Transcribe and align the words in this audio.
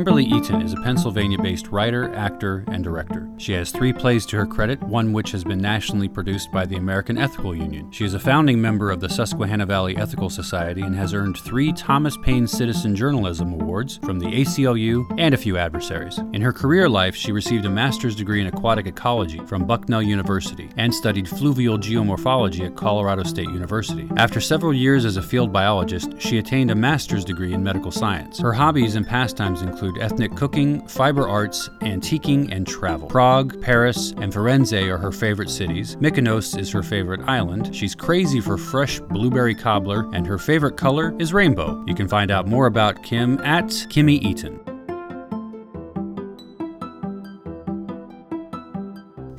Kimberly 0.00 0.24
Eaton 0.24 0.62
is 0.62 0.72
a 0.72 0.80
Pennsylvania 0.80 1.38
based 1.38 1.68
writer, 1.68 2.10
actor, 2.14 2.64
and 2.68 2.82
director. 2.82 3.28
She 3.36 3.52
has 3.52 3.70
three 3.70 3.92
plays 3.92 4.24
to 4.26 4.38
her 4.38 4.46
credit, 4.46 4.82
one 4.82 5.12
which 5.12 5.30
has 5.32 5.44
been 5.44 5.58
nationally 5.58 6.08
produced 6.08 6.50
by 6.50 6.64
the 6.64 6.76
American 6.76 7.18
Ethical 7.18 7.54
Union. 7.54 7.92
She 7.92 8.06
is 8.06 8.14
a 8.14 8.18
founding 8.18 8.62
member 8.62 8.90
of 8.90 9.00
the 9.00 9.10
Susquehanna 9.10 9.66
Valley 9.66 9.98
Ethical 9.98 10.30
Society 10.30 10.80
and 10.80 10.96
has 10.96 11.12
earned 11.12 11.36
three 11.36 11.70
Thomas 11.74 12.16
Paine 12.22 12.46
Citizen 12.46 12.96
Journalism 12.96 13.52
Awards 13.52 13.98
from 14.02 14.18
the 14.18 14.24
ACLU 14.24 15.04
and 15.18 15.34
a 15.34 15.36
few 15.36 15.58
adversaries. 15.58 16.16
In 16.32 16.40
her 16.40 16.52
career 16.54 16.88
life, 16.88 17.14
she 17.14 17.30
received 17.30 17.66
a 17.66 17.70
master's 17.70 18.16
degree 18.16 18.40
in 18.40 18.46
aquatic 18.46 18.86
ecology 18.86 19.40
from 19.40 19.66
Bucknell 19.66 20.00
University 20.00 20.70
and 20.78 20.94
studied 20.94 21.28
fluvial 21.28 21.76
geomorphology 21.76 22.64
at 22.64 22.74
Colorado 22.74 23.22
State 23.22 23.50
University. 23.50 24.08
After 24.16 24.40
several 24.40 24.72
years 24.72 25.04
as 25.04 25.18
a 25.18 25.22
field 25.22 25.52
biologist, 25.52 26.18
she 26.18 26.38
attained 26.38 26.70
a 26.70 26.74
master's 26.74 27.22
degree 27.22 27.52
in 27.52 27.62
medical 27.62 27.90
science. 27.90 28.38
Her 28.38 28.54
hobbies 28.54 28.94
and 28.94 29.06
pastimes 29.06 29.60
include 29.60 29.89
ethnic 29.98 30.34
cooking, 30.36 30.86
fiber 30.88 31.28
arts, 31.28 31.68
antiquing, 31.80 32.50
and 32.52 32.66
travel. 32.66 33.08
Prague, 33.08 33.60
Paris, 33.62 34.12
and 34.18 34.32
Firenze 34.32 34.88
are 34.88 34.98
her 34.98 35.12
favorite 35.12 35.50
cities. 35.50 35.96
Mykonos 35.96 36.58
is 36.58 36.70
her 36.70 36.82
favorite 36.82 37.22
island. 37.28 37.74
She's 37.74 37.94
crazy 37.94 38.40
for 38.40 38.56
fresh 38.56 39.00
blueberry 39.00 39.54
cobbler, 39.54 40.08
and 40.12 40.26
her 40.26 40.38
favorite 40.38 40.76
color 40.76 41.14
is 41.18 41.32
rainbow. 41.32 41.82
You 41.86 41.94
can 41.94 42.08
find 42.08 42.30
out 42.30 42.46
more 42.46 42.66
about 42.66 43.02
Kim 43.02 43.38
at 43.40 43.66
Kimmy 43.66 44.22
Eaton. 44.22 44.69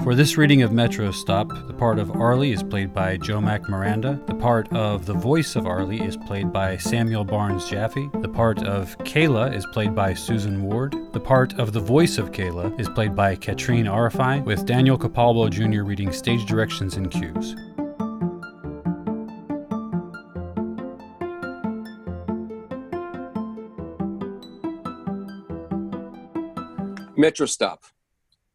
For 0.04 0.16
this 0.16 0.36
reading 0.36 0.64
of 0.64 0.72
Metro 0.72 1.12
Stop, 1.12 1.50
the 1.68 1.76
part 1.76 2.00
of 2.00 2.10
Arlie 2.10 2.52
is 2.52 2.64
played 2.64 2.92
by 2.92 3.20
Jomack 3.20 3.70
Miranda. 3.70 4.20
The 4.26 4.34
part 4.34 4.68
of 4.74 5.06
the 5.06 5.14
voice 5.14 5.56
of 5.56 5.68
Arlie 5.68 6.02
is 6.02 6.18
played 6.18 6.52
by 6.52 6.78
Samuel 6.78 7.24
Barnes 7.24 7.70
Jaffe. 7.70 8.10
The 8.22 8.28
part 8.28 8.64
of 8.64 8.98
Kayla 9.00 9.56
is 9.56 9.64
played 9.68 9.94
by 9.94 10.16
Susan 10.16 10.64
Ward. 10.64 10.96
The 11.14 11.20
part 11.20 11.54
of 11.60 11.72
the 11.72 11.80
voice 11.80 12.18
of 12.18 12.32
Kayla 12.32 12.80
is 12.80 12.90
played 12.90 13.16
by 13.16 13.36
Katrin 13.36 13.86
Arefy, 13.86 14.44
with 14.44 14.66
Daniel 14.66 14.98
Capalbo 14.98 15.52
Jr. 15.52 15.84
reading 15.84 16.12
stage 16.12 16.48
directions 16.48 16.98
and 16.98 17.12
cues. 17.12 17.56
Metro 27.16 27.46
Stop, 27.46 27.84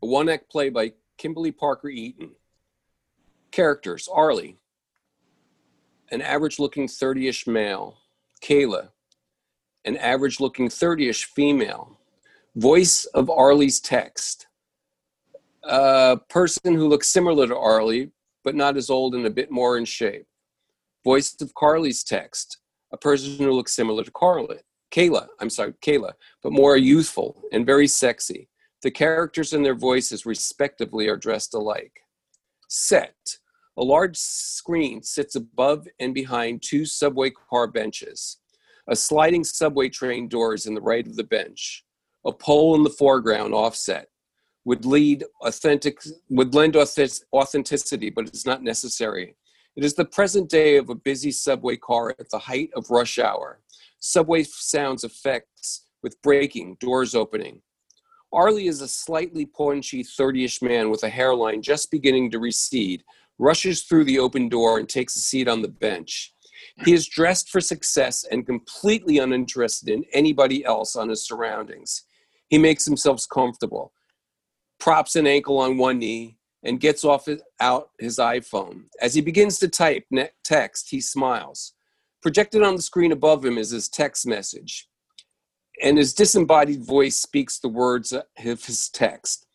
a 0.02 0.06
one 0.06 0.28
act 0.28 0.50
play 0.50 0.70
by 0.70 0.92
Kimberly 1.18 1.52
Parker 1.52 1.88
Eaton. 1.88 2.32
Characters 3.52 4.08
Arlie, 4.12 4.58
an 6.10 6.20
average 6.20 6.58
looking 6.58 6.88
30 6.88 7.28
ish 7.28 7.46
male. 7.46 7.96
Kayla, 8.42 8.90
an 9.84 9.96
average 9.96 10.40
looking 10.40 10.68
30 10.68 11.08
ish 11.08 11.24
female. 11.24 11.98
Voice 12.54 13.06
of 13.06 13.30
Arlie's 13.30 13.80
text, 13.80 14.46
a 15.62 16.18
person 16.28 16.74
who 16.74 16.88
looks 16.88 17.08
similar 17.08 17.46
to 17.46 17.56
Arlie, 17.56 18.10
but 18.44 18.54
not 18.54 18.76
as 18.76 18.90
old 18.90 19.14
and 19.14 19.26
a 19.26 19.30
bit 19.30 19.50
more 19.50 19.78
in 19.78 19.84
shape. 19.84 20.26
Voice 21.04 21.34
of 21.40 21.54
Carly's 21.54 22.04
text, 22.04 22.58
a 22.92 22.96
person 22.96 23.36
who 23.38 23.52
looks 23.52 23.74
similar 23.74 24.04
to 24.04 24.10
Carly. 24.10 24.58
Kayla, 24.90 25.28
I'm 25.40 25.50
sorry, 25.50 25.72
Kayla, 25.82 26.12
but 26.42 26.52
more 26.52 26.76
youthful 26.76 27.42
and 27.52 27.64
very 27.64 27.86
sexy. 27.86 28.48
The 28.86 28.92
characters 28.92 29.52
and 29.52 29.64
their 29.64 29.74
voices, 29.74 30.24
respectively, 30.26 31.08
are 31.08 31.16
dressed 31.16 31.54
alike. 31.54 32.02
Set. 32.68 33.16
A 33.76 33.82
large 33.82 34.16
screen 34.16 35.02
sits 35.02 35.34
above 35.34 35.88
and 35.98 36.14
behind 36.14 36.62
two 36.62 36.84
subway 36.84 37.30
car 37.30 37.66
benches. 37.66 38.36
A 38.86 38.94
sliding 38.94 39.42
subway 39.42 39.88
train 39.88 40.28
door 40.28 40.54
is 40.54 40.66
in 40.66 40.74
the 40.74 40.80
right 40.80 41.04
of 41.04 41.16
the 41.16 41.24
bench. 41.24 41.84
A 42.26 42.32
pole 42.32 42.76
in 42.76 42.84
the 42.84 42.90
foreground, 42.90 43.54
offset, 43.54 44.08
would 44.64 44.84
lead 44.84 45.24
authentic 45.42 45.98
would 46.30 46.54
lend 46.54 46.76
authenticity, 46.76 48.10
but 48.10 48.28
it's 48.28 48.46
not 48.46 48.62
necessary. 48.62 49.34
It 49.74 49.84
is 49.84 49.94
the 49.94 50.04
present 50.04 50.48
day 50.48 50.76
of 50.76 50.90
a 50.90 50.94
busy 50.94 51.32
subway 51.32 51.76
car 51.76 52.14
at 52.20 52.30
the 52.30 52.38
height 52.38 52.70
of 52.76 52.88
rush 52.90 53.18
hour. 53.18 53.58
Subway 53.98 54.44
sounds 54.44 55.02
effects 55.02 55.86
with 56.04 56.22
braking, 56.22 56.76
doors 56.78 57.16
opening. 57.16 57.62
Arlie 58.36 58.66
is 58.66 58.82
a 58.82 58.88
slightly 58.88 59.46
paunchy 59.46 60.04
30-ish 60.04 60.60
man 60.60 60.90
with 60.90 61.02
a 61.04 61.08
hairline 61.08 61.62
just 61.62 61.90
beginning 61.90 62.30
to 62.30 62.38
recede, 62.38 63.02
rushes 63.38 63.84
through 63.84 64.04
the 64.04 64.18
open 64.18 64.50
door 64.50 64.78
and 64.78 64.86
takes 64.86 65.16
a 65.16 65.20
seat 65.20 65.48
on 65.48 65.62
the 65.62 65.68
bench. 65.68 66.34
He 66.84 66.92
is 66.92 67.08
dressed 67.08 67.48
for 67.48 67.62
success 67.62 68.26
and 68.30 68.44
completely 68.44 69.16
uninterested 69.16 69.88
in 69.88 70.04
anybody 70.12 70.66
else 70.66 70.96
on 70.96 71.08
his 71.08 71.24
surroundings. 71.24 72.04
He 72.48 72.58
makes 72.58 72.84
himself 72.84 73.24
comfortable, 73.32 73.94
props 74.78 75.16
an 75.16 75.26
ankle 75.26 75.58
on 75.58 75.78
one 75.78 75.98
knee, 75.98 76.36
and 76.62 76.78
gets 76.78 77.04
off 77.04 77.24
his, 77.24 77.40
out 77.60 77.88
his 77.98 78.18
iPhone. 78.18 78.82
As 79.00 79.14
he 79.14 79.22
begins 79.22 79.58
to 79.60 79.68
type 79.68 80.04
text, 80.44 80.90
he 80.90 81.00
smiles. 81.00 81.72
Projected 82.20 82.62
on 82.62 82.76
the 82.76 82.82
screen 82.82 83.12
above 83.12 83.42
him 83.42 83.56
is 83.56 83.70
his 83.70 83.88
text 83.88 84.26
message, 84.26 84.88
and 85.82 85.98
his 85.98 86.14
disembodied 86.14 86.82
voice 86.82 87.16
speaks 87.16 87.58
the 87.58 87.68
words 87.68 88.12
of 88.12 88.24
his 88.36 88.88
text. 88.88 89.46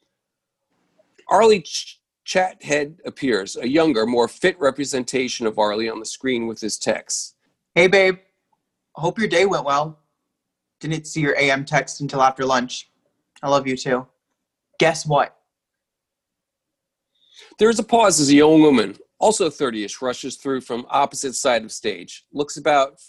Arlie 1.30 1.62
Ch- 1.62 2.00
Chathead 2.26 2.98
appears, 3.06 3.58
a 3.58 3.68
younger, 3.68 4.06
more 4.06 4.28
fit 4.28 4.60
representation 4.60 5.48
of 5.48 5.58
Arlie 5.58 5.90
on 5.90 6.00
the 6.00 6.06
screen 6.06 6.48
with 6.48 6.62
his 6.62 6.78
text. 6.78 7.36
Hey, 7.74 7.88
babe. 7.88 8.18
Hope 8.96 9.18
your 9.18 9.28
day 9.28 9.46
went 9.46 9.66
well. 9.66 10.00
Didn't 10.80 11.08
see 11.08 11.22
your 11.22 11.38
AM 11.38 11.66
text 11.66 12.02
until 12.02 12.22
after 12.22 12.46
lunch. 12.46 12.90
I 13.42 13.50
love 13.50 13.66
you 13.66 13.78
too. 13.78 14.08
Guess 14.80 15.06
what? 15.06 15.38
There 17.58 17.70
is 17.70 17.80
a 17.80 17.84
pause 17.84 18.20
as 18.20 18.30
a 18.30 18.36
young 18.36 18.62
woman, 18.62 18.98
also 19.20 19.50
30ish, 19.50 20.02
rushes 20.02 20.36
through 20.36 20.62
from 20.62 20.86
opposite 20.90 21.36
side 21.36 21.64
of 21.64 21.72
stage, 21.72 22.26
looks 22.34 22.58
about 22.58 23.00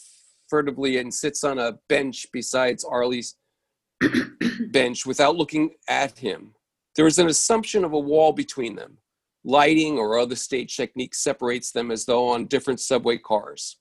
furtively 0.52 0.98
and 0.98 1.14
sits 1.14 1.44
on 1.44 1.58
a 1.58 1.78
bench 1.88 2.26
besides 2.30 2.84
Arlie's 2.84 3.36
bench 4.70 5.06
without 5.06 5.34
looking 5.34 5.70
at 5.88 6.18
him. 6.18 6.52
There 6.94 7.06
is 7.06 7.18
an 7.18 7.28
assumption 7.28 7.86
of 7.86 7.94
a 7.94 7.98
wall 7.98 8.34
between 8.34 8.76
them. 8.76 8.98
Lighting 9.44 9.96
or 9.96 10.18
other 10.18 10.36
stage 10.36 10.76
technique 10.76 11.14
separates 11.14 11.72
them 11.72 11.90
as 11.90 12.04
though 12.04 12.28
on 12.28 12.48
different 12.48 12.80
subway 12.80 13.16
cars. 13.16 13.78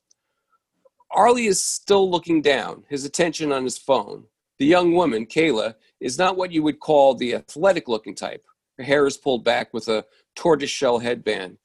Arlie 1.11 1.47
is 1.47 1.61
still 1.61 2.09
looking 2.09 2.41
down, 2.41 2.85
his 2.87 3.03
attention 3.03 3.51
on 3.51 3.65
his 3.65 3.77
phone. 3.77 4.23
The 4.57 4.65
young 4.65 4.93
woman, 4.93 5.25
Kayla, 5.25 5.75
is 5.99 6.17
not 6.17 6.37
what 6.37 6.53
you 6.53 6.63
would 6.63 6.79
call 6.79 7.15
the 7.15 7.35
athletic 7.35 7.89
looking 7.89 8.15
type. 8.15 8.45
Her 8.77 8.85
hair 8.85 9.05
is 9.07 9.17
pulled 9.17 9.43
back 9.43 9.73
with 9.73 9.89
a 9.89 10.05
tortoiseshell 10.37 10.99
headband, 10.99 11.57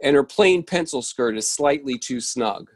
and 0.00 0.14
her 0.14 0.22
plain 0.22 0.62
pencil 0.62 1.02
skirt 1.02 1.36
is 1.36 1.50
slightly 1.50 1.98
too 1.98 2.20
snug. 2.20 2.70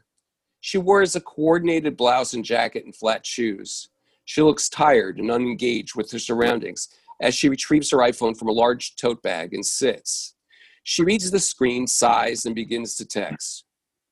She 0.61 0.77
wears 0.77 1.15
a 1.15 1.21
coordinated 1.21 1.95
blouse 1.95 2.33
and 2.33 2.43
jacket 2.43 2.85
and 2.85 2.95
flat 2.95 3.25
shoes. 3.25 3.89
She 4.25 4.41
looks 4.41 4.69
tired 4.69 5.17
and 5.17 5.31
unengaged 5.31 5.95
with 5.95 6.11
her 6.11 6.19
surroundings 6.19 6.87
as 7.21 7.35
she 7.35 7.49
retrieves 7.49 7.91
her 7.91 7.97
iPhone 7.97 8.37
from 8.37 8.47
a 8.47 8.53
large 8.53 8.95
tote 8.95 9.21
bag 9.21 9.53
and 9.53 9.65
sits. 9.65 10.35
She 10.83 11.03
reads 11.03 11.29
the 11.31 11.39
screen, 11.39 11.87
sighs, 11.87 12.45
and 12.45 12.55
begins 12.55 12.95
to 12.95 13.05
text. 13.05 13.65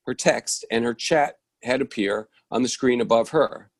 Her 0.06 0.14
text 0.14 0.64
and 0.70 0.84
her 0.84 0.94
chat 0.94 1.34
head 1.62 1.80
appear 1.80 2.28
on 2.50 2.62
the 2.62 2.68
screen 2.68 3.00
above 3.00 3.30
her. 3.30 3.70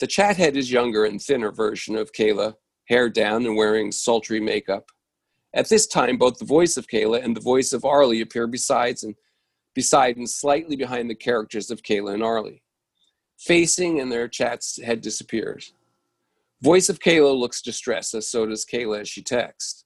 The 0.00 0.06
chat 0.06 0.36
head 0.36 0.56
is 0.56 0.72
younger 0.72 1.04
and 1.04 1.20
thinner 1.20 1.52
version 1.52 1.96
of 1.96 2.12
Kayla, 2.12 2.54
hair 2.88 3.08
down 3.08 3.46
and 3.46 3.56
wearing 3.56 3.92
sultry 3.92 4.40
makeup. 4.40 4.90
At 5.54 5.68
this 5.68 5.86
time, 5.86 6.16
both 6.16 6.38
the 6.38 6.44
voice 6.44 6.76
of 6.76 6.86
Kayla 6.86 7.22
and 7.22 7.36
the 7.36 7.40
voice 7.40 7.72
of 7.72 7.84
Arlie 7.84 8.22
appear 8.22 8.46
besides 8.46 9.04
and 9.04 9.14
beside 9.74 10.16
and 10.16 10.28
slightly 10.28 10.76
behind 10.76 11.08
the 11.08 11.14
characters 11.14 11.70
of 11.70 11.82
Kayla 11.82 12.14
and 12.14 12.22
Arlie. 12.22 12.62
Facing 13.38 14.00
and 14.00 14.10
their 14.10 14.28
chat's 14.28 14.80
head 14.80 15.00
disappears. 15.00 15.72
Voice 16.60 16.88
of 16.88 17.00
Kayla 17.00 17.36
looks 17.36 17.60
distressed, 17.60 18.14
as 18.14 18.28
so 18.28 18.46
does 18.46 18.64
Kayla 18.64 19.00
as 19.00 19.08
she 19.08 19.22
texts. 19.22 19.84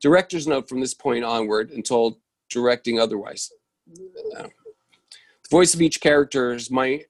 Director's 0.00 0.46
note 0.46 0.68
from 0.68 0.80
this 0.80 0.94
point 0.94 1.24
onward 1.24 1.70
until 1.70 2.20
directing 2.50 2.98
otherwise. 2.98 3.50
The 3.86 4.50
voice 5.50 5.74
of 5.74 5.82
each 5.82 6.00
character 6.00 6.58
my 6.70 7.04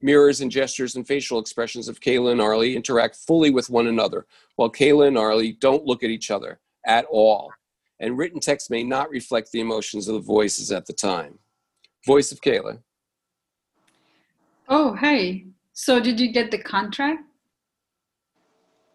mirrors 0.00 0.40
and 0.40 0.50
gestures 0.50 0.96
and 0.96 1.06
facial 1.06 1.38
expressions 1.38 1.88
of 1.88 2.00
Kayla 2.00 2.32
and 2.32 2.40
Arlie 2.40 2.76
interact 2.76 3.16
fully 3.16 3.50
with 3.50 3.70
one 3.70 3.86
another, 3.86 4.26
while 4.56 4.70
Kayla 4.70 5.08
and 5.08 5.18
Arlie 5.18 5.52
don't 5.52 5.84
look 5.84 6.02
at 6.02 6.10
each 6.10 6.30
other 6.30 6.60
at 6.86 7.04
all 7.10 7.52
and 8.00 8.16
written 8.16 8.40
text 8.40 8.70
may 8.70 8.82
not 8.82 9.10
reflect 9.10 9.52
the 9.52 9.60
emotions 9.60 10.08
of 10.08 10.14
the 10.14 10.20
voices 10.20 10.70
at 10.70 10.86
the 10.86 10.92
time. 10.92 11.38
Voice 12.06 12.32
of 12.32 12.40
Kayla. 12.40 12.80
Oh, 14.68 14.94
hey. 14.94 15.46
So 15.72 16.00
did 16.00 16.20
you 16.20 16.32
get 16.32 16.50
the 16.50 16.58
contract? 16.58 17.22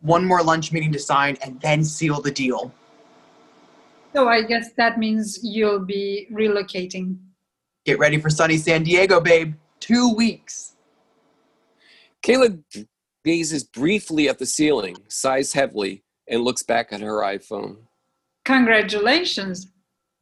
One 0.01 0.25
more 0.25 0.43
lunch 0.43 0.71
meeting 0.71 0.91
to 0.91 0.99
sign 0.99 1.37
and 1.43 1.59
then 1.61 1.83
seal 1.83 2.21
the 2.21 2.31
deal. 2.31 2.73
So 4.13 4.27
I 4.27 4.43
guess 4.43 4.71
that 4.77 4.99
means 4.99 5.39
you'll 5.41 5.79
be 5.79 6.27
relocating. 6.31 7.17
Get 7.85 7.99
ready 7.99 8.19
for 8.19 8.29
sunny 8.29 8.57
San 8.57 8.83
Diego, 8.83 9.19
babe. 9.19 9.55
Two 9.79 10.13
weeks. 10.13 10.75
Kayla 12.21 12.63
gazes 13.25 13.63
briefly 13.63 14.29
at 14.29 14.39
the 14.39 14.45
ceiling, 14.45 14.95
sighs 15.07 15.53
heavily, 15.53 16.03
and 16.29 16.43
looks 16.43 16.63
back 16.63 16.93
at 16.93 17.01
her 17.01 17.21
iPhone. 17.21 17.77
Congratulations. 18.45 19.71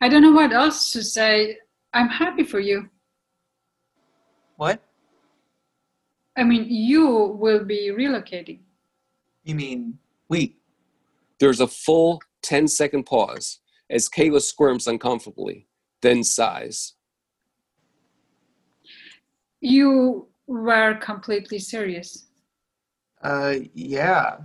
I 0.02 0.10
don't 0.10 0.22
know 0.22 0.32
what 0.32 0.54
else 0.54 0.92
to 0.92 1.04
say. 1.04 1.58
I'm 1.94 2.10
happy 2.10 2.44
for 2.44 2.60
you. 2.60 2.90
What? 4.58 4.82
I 6.38 6.44
mean, 6.44 6.68
you 6.70 7.08
will 7.40 7.66
be 7.66 7.92
relocating. 7.92 8.60
You 9.44 9.56
mean 9.56 9.98
we? 10.30 10.58
There's 11.40 11.60
a 11.60 11.68
full 11.68 12.22
10 12.44 12.68
second 12.68 13.06
pause 13.06 13.60
as 13.90 14.08
Kayla 14.08 14.42
squirms 14.42 14.88
uncomfortably, 14.88 15.68
then 16.02 16.24
sighs. 16.24 16.94
You 19.60 20.28
were 20.48 20.96
completely 20.96 21.60
serious. 21.60 22.28
Uh, 23.22 23.56
yeah, 23.74 24.38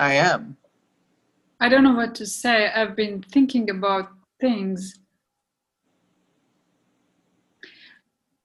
I 0.00 0.14
am. 0.14 0.56
I 1.62 1.68
don't 1.68 1.84
know 1.84 1.94
what 1.94 2.16
to 2.16 2.26
say. 2.26 2.72
I've 2.72 2.96
been 2.96 3.22
thinking 3.22 3.70
about 3.70 4.08
things. 4.40 4.98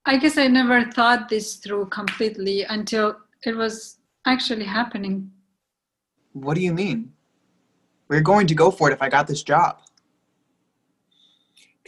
I 0.05 0.17
guess 0.17 0.37
I 0.37 0.45
never 0.45 0.85
thought 0.91 1.27
this 1.27 1.55
through 1.55 1.87
completely 1.87 2.61
until 2.65 3.17
it 3.43 3.57
was 3.57 3.97
actually 4.27 4.65
happening. 4.65 5.31
What 6.33 6.53
do 6.53 6.61
you 6.61 6.71
mean? 6.71 7.11
We're 8.07 8.21
going 8.21 8.45
to 8.45 8.53
go 8.53 8.69
for 8.69 8.91
it 8.91 8.93
if 8.93 9.01
I 9.01 9.09
got 9.09 9.25
this 9.25 9.41
job. 9.41 9.79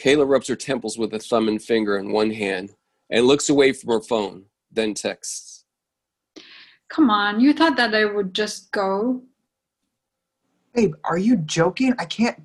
Kayla 0.02 0.28
rubs 0.28 0.48
her 0.48 0.56
temples 0.56 0.98
with 0.98 1.14
a 1.14 1.20
thumb 1.20 1.48
and 1.48 1.62
finger 1.62 2.00
in 2.00 2.12
one 2.12 2.32
hand 2.32 2.72
and 3.12 3.28
looks 3.28 3.50
away 3.50 3.74
from 3.74 3.92
her 3.92 4.02
phone, 4.02 4.46
then 4.72 4.96
texts. 4.96 5.66
Come 6.88 7.12
on, 7.12 7.40
you 7.40 7.54
thought 7.54 7.78
that 7.78 7.94
I 7.94 8.06
would 8.06 8.34
just 8.34 8.72
go? 8.72 9.22
Babe, 10.74 10.94
are 11.04 11.18
you 11.18 11.38
joking? 11.38 11.94
I 11.98 12.06
can't 12.06 12.42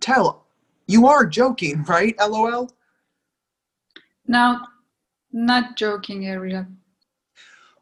tell. 0.00 0.46
You 0.86 1.06
are 1.06 1.26
joking, 1.26 1.82
right? 1.84 2.14
LOL. 2.18 2.70
Now, 4.26 4.68
not 5.32 5.76
joking, 5.76 6.26
Ariel. 6.26 6.66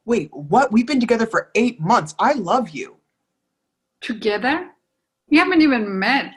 Wait, 0.04 0.28
what? 0.32 0.72
We've 0.72 0.86
been 0.86 1.00
together 1.00 1.26
for 1.26 1.50
eight 1.54 1.80
months. 1.80 2.14
I 2.18 2.34
love 2.34 2.70
you. 2.70 2.96
Together? 4.00 4.70
We 5.30 5.38
haven't 5.38 5.62
even 5.62 5.98
met 5.98 6.32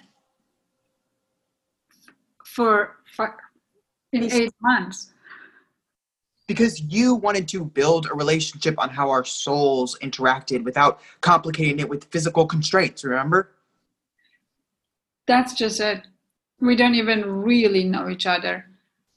for, 2.46 2.98
for 3.16 3.36
in 4.14 4.32
eight 4.32 4.54
months. 4.62 5.14
Because 6.48 6.82
you 6.82 7.16
wanted 7.16 7.48
to 7.50 7.64
build 7.64 8.08
a 8.10 8.14
relationship 8.14 8.80
on 8.80 8.90
how 8.90 9.10
our 9.10 9.26
souls 9.26 9.98
interacted 10.02 10.64
without 10.64 11.02
complicating 11.22 11.80
it 11.80 11.90
with 11.90 12.06
physical 12.06 12.46
constraints, 12.46 13.04
remember? 13.04 13.52
That's 15.28 15.54
just 15.54 15.82
it. 15.82 16.08
We 16.62 16.76
don't 16.76 16.96
even 16.96 17.24
really 17.44 17.84
know 17.84 18.10
each 18.10 18.26
other. 18.26 18.66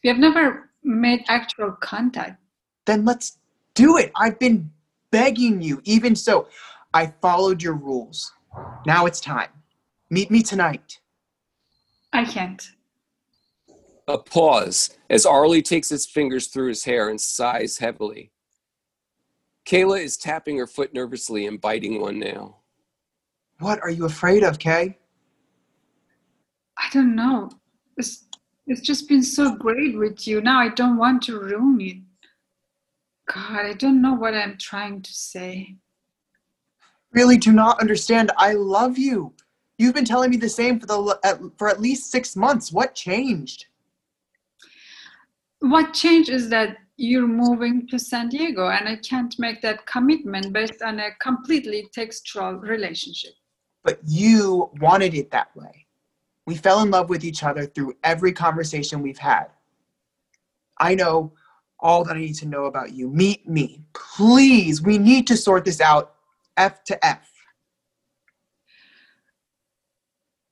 We 0.03 0.09
have 0.09 0.19
never 0.19 0.71
made 0.83 1.25
actual 1.29 1.73
contact. 1.73 2.41
Then 2.85 3.05
let's 3.05 3.39
do 3.75 3.97
it. 3.97 4.11
I've 4.17 4.39
been 4.39 4.71
begging 5.11 5.63
you. 5.63 5.81
Even 5.85 6.17
so, 6.17 6.49
I 6.93 7.13
followed 7.23 7.63
your 7.63 7.75
rules. 7.75 8.33
Now 8.87 9.07
it's 9.07 9.21
time. 9.21 9.51
Meet 10.11 10.31
me 10.31 10.43
tonight. 10.43 10.99
I 12.13 12.25
can't. 12.25 12.73
A 14.11 14.19
pause 14.19 14.99
as 15.09 15.25
Arlie 15.25 15.63
takes 15.63 15.89
his 15.89 16.05
fingers 16.05 16.49
through 16.49 16.67
his 16.67 16.83
hair 16.83 17.11
and 17.11 17.21
sighs 17.21 17.79
heavily. 17.79 18.33
Kayla 19.65 20.03
is 20.03 20.17
tapping 20.17 20.59
her 20.59 20.67
foot 20.67 20.93
nervously 20.93 21.47
and 21.47 21.61
biting 21.61 22.01
one 22.01 22.19
nail. 22.19 22.65
What 23.61 23.81
are 23.83 23.91
you 23.91 24.07
afraid 24.07 24.43
of, 24.43 24.59
Kay? 24.59 24.99
I 26.77 26.89
don't 26.93 27.15
know. 27.15 27.51
It's, 27.99 28.25
it's 28.67 28.81
just 28.81 29.09
been 29.09 29.23
so 29.23 29.55
great 29.55 29.97
with 29.97 30.27
you. 30.27 30.41
Now 30.41 30.59
I 30.59 30.71
don't 30.71 30.97
want 30.97 31.23
to 31.25 31.39
ruin 31.39 31.81
it. 31.81 31.99
God, 33.33 33.65
I 33.65 33.75
don't 33.75 34.03
know 34.03 34.15
what 34.15 34.35
I'm 34.35 34.59
trying 34.59 35.03
to 35.03 35.13
say. 35.13 35.77
Really 37.13 37.37
do 37.37 37.53
not 37.53 37.81
understand. 37.81 38.33
I 38.37 38.55
love 38.55 38.99
you. 38.99 39.35
You've 39.79 39.95
been 39.95 40.05
telling 40.05 40.31
me 40.31 40.37
the 40.37 40.49
same 40.49 40.81
for 40.81 40.87
the 40.87 41.19
at, 41.23 41.39
for 41.57 41.69
at 41.69 41.81
least 41.81 42.11
6 42.11 42.35
months. 42.35 42.73
What 42.73 42.97
changed? 42.97 43.67
What 45.61 45.93
changed 45.93 46.31
is 46.31 46.49
that 46.49 46.79
you're 46.97 47.27
moving 47.27 47.87
to 47.89 47.99
San 47.99 48.29
Diego, 48.29 48.69
and 48.69 48.89
I 48.89 48.97
can't 48.97 49.35
make 49.39 49.63
that 49.63 49.87
commitment 49.87 50.53
based 50.53 50.83
on 50.83 51.01
a 51.01 51.11
completely 51.21 51.89
textual 51.93 52.55
relationship. 52.55 53.33
But 53.85 54.01
you 54.05 54.71
wanted 54.81 55.15
it 55.15 55.31
that 55.31 55.55
way. 55.57 55.87
We 56.47 56.57
fell 56.57 56.83
in 56.83 56.91
love 56.91 57.09
with 57.09 57.25
each 57.25 57.43
other 57.43 57.67
through 57.67 57.95
every 58.05 58.33
conversation 58.33 59.03
we've 59.03 59.19
had. 59.19 59.47
I 60.79 60.95
know 60.95 61.33
all 61.79 62.05
that 62.05 62.17
I 62.17 62.21
need 62.21 62.35
to 62.37 62.49
know 62.49 62.65
about 62.65 62.93
you. 62.93 63.09
Meet 63.09 63.49
me. 63.49 63.83
Please, 63.95 64.83
we 64.83 64.99
need 64.99 65.27
to 65.29 65.37
sort 65.37 65.65
this 65.65 65.81
out 65.81 66.15
F 66.57 66.85
to 66.85 67.05
F. 67.05 67.31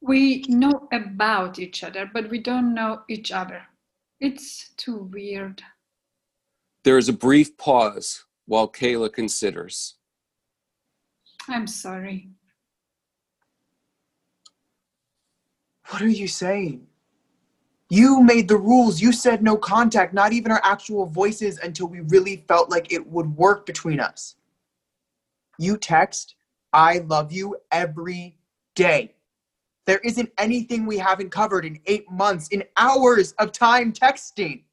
We 0.00 0.44
know 0.48 0.88
about 0.92 1.58
each 1.58 1.82
other, 1.82 2.08
but 2.10 2.30
we 2.30 2.38
don't 2.38 2.72
know 2.72 3.02
each 3.08 3.32
other. 3.32 3.67
It's 4.20 4.70
too 4.76 5.08
weird. 5.12 5.62
There 6.84 6.98
is 6.98 7.08
a 7.08 7.12
brief 7.12 7.56
pause 7.56 8.24
while 8.46 8.68
Kayla 8.68 9.12
considers. 9.12 9.94
I'm 11.48 11.66
sorry. 11.66 12.30
What 15.88 16.02
are 16.02 16.08
you 16.08 16.28
saying? 16.28 16.86
You 17.90 18.22
made 18.22 18.48
the 18.48 18.56
rules. 18.56 19.00
You 19.00 19.12
said 19.12 19.42
no 19.42 19.56
contact, 19.56 20.12
not 20.12 20.32
even 20.32 20.52
our 20.52 20.60
actual 20.62 21.06
voices 21.06 21.58
until 21.58 21.86
we 21.86 22.00
really 22.00 22.44
felt 22.48 22.70
like 22.70 22.92
it 22.92 23.06
would 23.06 23.34
work 23.36 23.64
between 23.64 23.98
us. 23.98 24.34
You 25.58 25.78
text, 25.78 26.34
I 26.72 26.98
love 26.98 27.32
you 27.32 27.56
every 27.72 28.36
day. 28.74 29.14
There 29.88 30.00
isn't 30.04 30.30
anything 30.36 30.84
we 30.84 30.98
haven't 30.98 31.30
covered 31.30 31.64
in 31.64 31.80
eight 31.86 32.10
months, 32.10 32.48
in 32.48 32.62
hours 32.76 33.32
of 33.38 33.52
time 33.52 33.90
texting. 33.90 34.64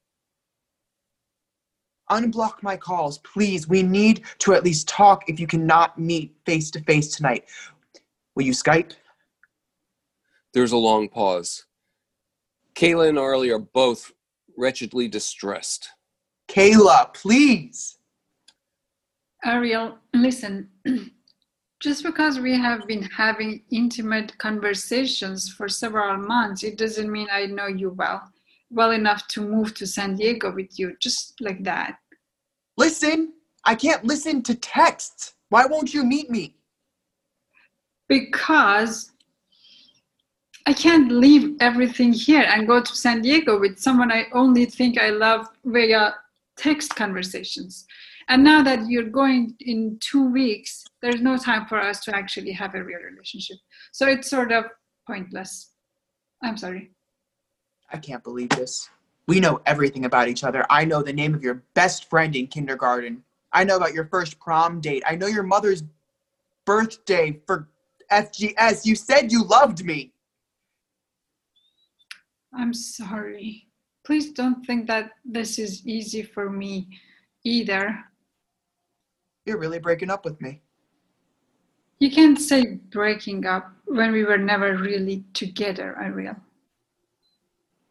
Unblock 2.10 2.62
my 2.62 2.76
calls, 2.76 3.16
please. 3.20 3.66
We 3.66 3.82
need 3.82 4.26
to 4.40 4.52
at 4.52 4.62
least 4.62 4.88
talk 4.88 5.26
if 5.26 5.40
you 5.40 5.46
cannot 5.46 5.98
meet 5.98 6.36
face 6.44 6.70
to 6.72 6.82
face 6.82 7.16
tonight. 7.16 7.46
Will 8.34 8.42
you 8.42 8.52
Skype? 8.52 8.92
There's 10.52 10.72
a 10.72 10.76
long 10.76 11.08
pause. 11.08 11.64
Kayla 12.74 13.08
and 13.08 13.18
Arlie 13.18 13.50
are 13.50 13.58
both 13.58 14.12
wretchedly 14.58 15.08
distressed. 15.08 15.88
Kayla, 16.46 17.14
please. 17.14 17.96
Ariel, 19.42 19.96
listen. 20.12 20.68
Just 21.80 22.02
because 22.02 22.40
we 22.40 22.56
have 22.56 22.86
been 22.86 23.02
having 23.02 23.62
intimate 23.70 24.36
conversations 24.38 25.50
for 25.50 25.68
several 25.68 26.16
months, 26.16 26.62
it 26.62 26.78
doesn't 26.78 27.12
mean 27.12 27.28
I 27.30 27.46
know 27.46 27.66
you 27.66 27.90
well, 27.90 28.32
well 28.70 28.92
enough 28.92 29.28
to 29.28 29.42
move 29.42 29.74
to 29.74 29.86
San 29.86 30.16
Diego 30.16 30.50
with 30.52 30.78
you, 30.78 30.96
just 31.00 31.38
like 31.40 31.62
that. 31.64 31.98
Listen, 32.78 33.34
I 33.64 33.74
can't 33.74 34.04
listen 34.04 34.42
to 34.44 34.54
texts. 34.54 35.34
Why 35.50 35.66
won't 35.66 35.92
you 35.92 36.02
meet 36.02 36.30
me? 36.30 36.56
Because 38.08 39.12
I 40.64 40.72
can't 40.72 41.12
leave 41.12 41.56
everything 41.60 42.12
here 42.12 42.44
and 42.48 42.66
go 42.66 42.80
to 42.80 42.96
San 42.96 43.20
Diego 43.20 43.60
with 43.60 43.78
someone 43.78 44.10
I 44.10 44.26
only 44.32 44.64
think 44.64 44.98
I 44.98 45.10
love 45.10 45.46
via 45.64 46.14
text 46.56 46.96
conversations. 46.96 47.86
And 48.28 48.42
now 48.42 48.62
that 48.62 48.88
you're 48.88 49.04
going 49.04 49.54
in 49.60 49.98
two 50.00 50.30
weeks, 50.30 50.84
there's 51.00 51.20
no 51.20 51.36
time 51.36 51.66
for 51.66 51.80
us 51.80 52.00
to 52.04 52.16
actually 52.16 52.52
have 52.52 52.74
a 52.74 52.82
real 52.82 52.98
relationship. 52.98 53.58
So 53.92 54.08
it's 54.08 54.28
sort 54.28 54.50
of 54.50 54.64
pointless. 55.06 55.70
I'm 56.42 56.56
sorry. 56.56 56.90
I 57.92 57.98
can't 57.98 58.24
believe 58.24 58.48
this. 58.50 58.90
We 59.28 59.38
know 59.38 59.60
everything 59.64 60.04
about 60.04 60.28
each 60.28 60.44
other. 60.44 60.64
I 60.70 60.84
know 60.84 61.02
the 61.02 61.12
name 61.12 61.34
of 61.34 61.42
your 61.42 61.62
best 61.74 62.10
friend 62.10 62.34
in 62.34 62.48
kindergarten. 62.48 63.22
I 63.52 63.64
know 63.64 63.76
about 63.76 63.94
your 63.94 64.06
first 64.06 64.38
prom 64.40 64.80
date. 64.80 65.04
I 65.06 65.16
know 65.16 65.26
your 65.28 65.42
mother's 65.44 65.84
birthday 66.64 67.40
for 67.46 67.68
FGS. 68.10 68.84
You 68.84 68.96
said 68.96 69.30
you 69.30 69.44
loved 69.44 69.84
me. 69.84 70.12
I'm 72.52 72.74
sorry. 72.74 73.68
Please 74.04 74.32
don't 74.32 74.64
think 74.66 74.86
that 74.88 75.10
this 75.24 75.58
is 75.58 75.86
easy 75.86 76.22
for 76.22 76.50
me 76.50 76.88
either. 77.44 78.04
You're 79.46 79.58
really 79.58 79.78
breaking 79.78 80.10
up 80.10 80.24
with 80.24 80.40
me. 80.40 80.60
You 82.00 82.10
can't 82.10 82.38
say 82.38 82.74
breaking 82.90 83.46
up 83.46 83.72
when 83.86 84.12
we 84.12 84.24
were 84.24 84.36
never 84.36 84.76
really 84.76 85.24
together, 85.32 85.96
Ariel. 85.98 86.36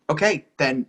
Okay, 0.10 0.46
then 0.58 0.86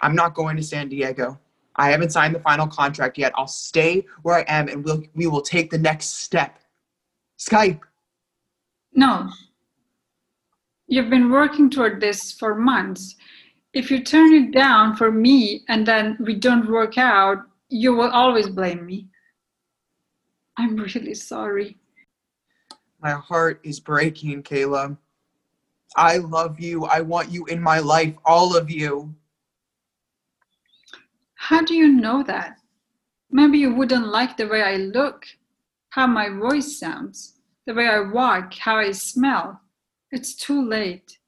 I'm 0.00 0.16
not 0.16 0.34
going 0.34 0.56
to 0.56 0.62
San 0.62 0.88
Diego. 0.88 1.38
I 1.76 1.90
haven't 1.90 2.10
signed 2.10 2.34
the 2.34 2.40
final 2.40 2.66
contract 2.66 3.18
yet. 3.18 3.32
I'll 3.36 3.46
stay 3.46 4.04
where 4.22 4.36
I 4.36 4.44
am 4.48 4.68
and 4.68 4.84
we'll 4.84 5.02
we 5.14 5.26
will 5.26 5.42
take 5.42 5.70
the 5.70 5.78
next 5.78 6.20
step. 6.22 6.58
Skype. 7.38 7.80
No. 8.94 9.30
You've 10.88 11.10
been 11.10 11.30
working 11.30 11.70
toward 11.70 12.00
this 12.00 12.32
for 12.32 12.54
months. 12.54 13.16
If 13.72 13.90
you 13.90 14.02
turn 14.02 14.34
it 14.34 14.52
down 14.52 14.96
for 14.96 15.10
me 15.10 15.62
and 15.68 15.86
then 15.86 16.16
we 16.20 16.34
don't 16.34 16.70
work 16.70 16.98
out, 16.98 17.38
you 17.68 17.94
will 17.94 18.10
always 18.10 18.48
blame 18.48 18.84
me. 18.84 19.08
I'm 20.62 20.76
really 20.76 21.14
sorry. 21.14 21.76
My 23.00 23.10
heart 23.10 23.58
is 23.64 23.80
breaking, 23.80 24.44
Kayla. 24.44 24.96
I 25.96 26.18
love 26.18 26.60
you. 26.60 26.84
I 26.84 27.00
want 27.00 27.32
you 27.32 27.44
in 27.46 27.60
my 27.60 27.80
life, 27.80 28.14
all 28.24 28.56
of 28.56 28.70
you. 28.70 29.12
How 31.34 31.62
do 31.62 31.74
you 31.74 31.88
know 31.88 32.22
that? 32.22 32.58
Maybe 33.28 33.58
you 33.58 33.74
wouldn't 33.74 34.06
like 34.06 34.36
the 34.36 34.46
way 34.46 34.62
I 34.62 34.76
look, 34.76 35.26
how 35.90 36.06
my 36.06 36.28
voice 36.28 36.78
sounds, 36.78 37.40
the 37.66 37.74
way 37.74 37.88
I 37.88 37.98
walk, 37.98 38.54
how 38.54 38.76
I 38.76 38.92
smell. 38.92 39.60
It's 40.12 40.36
too 40.36 40.64
late. 40.64 41.18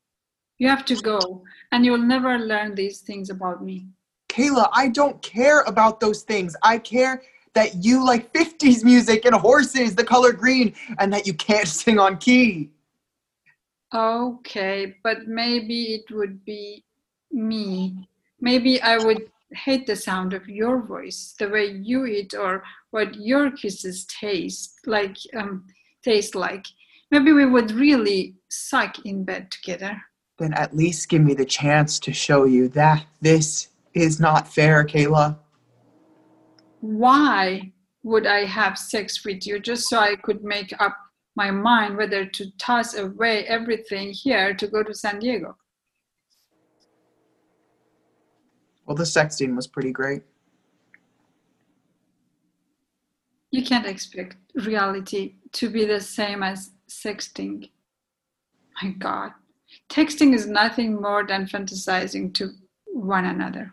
You 0.59 0.69
have 0.69 0.85
to 0.85 0.95
go, 0.95 1.43
and 1.73 1.85
you'll 1.85 1.99
never 1.99 2.39
learn 2.39 2.77
these 2.77 3.01
things 3.01 3.31
about 3.31 3.65
me. 3.65 3.89
Kayla, 4.29 4.69
I 4.73 4.89
don't 4.89 5.21
care 5.23 5.63
about 5.63 5.99
those 5.99 6.23
things. 6.23 6.55
I 6.63 6.79
care 6.79 7.21
that 7.55 7.85
you 7.85 8.05
like 8.05 8.33
50s 8.33 8.85
music 8.85 9.25
and 9.25 9.35
horses, 9.35 9.95
the 9.95 10.05
color 10.05 10.33
green, 10.33 10.75
and 10.99 11.13
that 11.13 11.27
you 11.27 11.35
can't 11.35 11.69
sing 11.81 11.99
on 11.99 12.19
key. 12.19 12.71
Okay, 13.95 14.97
but 15.05 15.27
maybe 15.29 15.95
it 15.95 16.15
would 16.15 16.45
be 16.45 16.85
me. 17.31 18.09
Maybe 18.41 18.83
I 18.83 18.99
would 18.99 19.31
hate 19.53 19.87
the 19.87 19.95
sound 19.95 20.33
of 20.33 20.49
your 20.49 20.83
voice, 20.83 21.35
the 21.39 21.49
way 21.49 21.67
you 21.67 22.07
eat, 22.07 22.35
or 22.35 22.65
what 22.91 23.15
your 23.15 23.53
kisses 23.53 24.05
taste 24.07 24.81
like. 24.87 25.17
Um, 25.37 25.65
taste 26.05 26.35
like. 26.35 26.67
Maybe 27.11 27.33
we 27.33 27.47
would 27.47 27.73
really 27.73 28.37
suck 28.49 29.05
in 29.07 29.25
bed 29.25 29.51
together. 29.51 30.01
Then 30.39 30.53
at 30.55 30.77
least 30.77 31.09
give 31.09 31.23
me 31.23 31.35
the 31.35 31.45
chance 31.45 31.99
to 32.01 32.13
show 32.13 32.45
you 32.45 32.69
that 32.71 33.07
this 33.21 33.69
is 33.95 34.21
not 34.21 34.53
fair, 34.53 34.85
Kayla. 34.85 35.39
Why 36.85 37.73
would 38.03 38.27
I 38.27 38.45
have 38.45 38.77
sex 38.77 39.25
with 39.25 39.47
you 39.47 39.59
just 39.59 39.89
so 39.89 39.99
I 39.99 40.17
could 40.17 40.45
make 40.45 40.71
up 40.79 40.95
my 41.35 41.51
mind 41.51 41.97
whether 41.97 42.27
to 42.27 42.51
toss 42.59 42.95
away 42.95 43.47
everything 43.47 44.13
here 44.13 44.53
to 44.53 44.67
go 44.67 44.83
to 44.83 44.93
San 44.93 45.19
Diego? 45.19 45.57
Well, 48.85 48.95
the 48.95 49.05
sexting 49.05 49.57
was 49.57 49.67
pretty 49.67 49.93
great. 49.93 50.25
You 53.51 53.65
can't 53.65 53.87
expect 53.87 54.37
reality 54.55 55.37
to 55.53 55.71
be 55.71 55.87
the 55.87 56.03
same 56.03 56.43
as 56.43 56.73
sexting. 56.91 57.71
My 58.83 58.91
God. 58.91 59.31
Texting 59.89 60.35
is 60.35 60.47
nothing 60.47 61.01
more 61.01 61.27
than 61.27 61.47
fantasizing 61.47 62.35
to 62.35 62.51
one 62.85 63.25
another. 63.25 63.73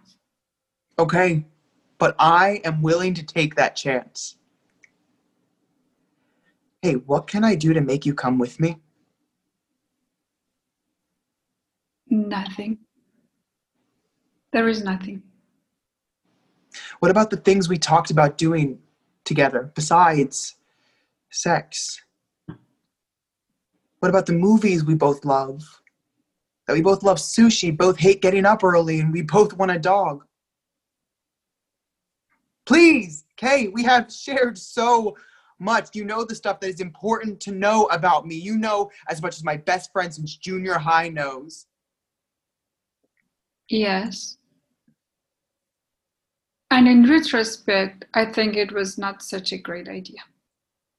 Okay, 0.98 1.46
but 2.02 2.16
I 2.18 2.62
am 2.64 2.82
willing 2.82 3.14
to 3.14 3.24
take 3.24 3.54
that 3.56 3.76
chance. 3.76 4.38
Hey, 6.82 6.94
what 6.94 7.28
can 7.28 7.44
I 7.44 7.54
do 7.54 7.76
to 7.76 7.82
make 7.82 8.08
you 8.08 8.16
come 8.16 8.40
with 8.40 8.60
me? 8.60 8.78
Nothing. 12.10 12.80
There 14.52 14.68
is 14.68 14.84
nothing. 14.84 15.22
What 17.02 17.12
about 17.12 17.30
the 17.30 17.38
things 17.38 17.70
we 17.70 17.78
talked 17.78 18.10
about 18.10 18.36
doing 18.36 18.80
together 19.24 19.72
besides 19.76 20.56
sex? 21.30 22.02
What 24.00 24.10
about 24.10 24.26
the 24.26 24.34
movies 24.34 24.84
we 24.84 24.96
both 24.96 25.24
love? 25.24 25.62
That 26.66 26.74
we 26.74 26.82
both 26.82 27.04
love 27.04 27.20
sushi, 27.20 27.78
both 27.78 28.00
hate 28.00 28.24
getting 28.24 28.48
up 28.48 28.64
early, 28.64 29.02
and 29.02 29.14
we 29.14 29.22
both 29.22 29.54
want 29.54 29.70
a 29.70 29.78
dog. 29.78 30.26
Please, 32.66 33.26
Kay, 33.38 33.68
we 33.70 33.84
have 33.84 34.12
shared 34.12 34.58
so 34.58 35.16
much. 35.60 35.96
You 35.96 36.06
know 36.06 36.24
the 36.24 36.36
stuff 36.36 36.60
that 36.60 36.70
is 36.70 36.82
important 36.82 37.40
to 37.42 37.52
know 37.52 37.86
about 37.86 38.26
me. 38.26 38.36
You 38.36 38.58
know 38.58 38.92
as 39.08 39.22
much 39.22 39.38
as 39.38 39.44
my 39.44 39.58
best 39.58 39.92
friend 39.92 40.14
since 40.14 40.36
junior 40.36 40.78
high 40.78 41.10
knows. 41.10 41.68
Yes. 43.70 44.38
And 46.72 46.88
in 46.88 47.10
retrospect, 47.10 48.06
I 48.14 48.26
think 48.26 48.56
it 48.56 48.72
was 48.72 48.98
not 48.98 49.22
such 49.22 49.52
a 49.52 49.58
great 49.58 49.90
idea. 49.90 50.22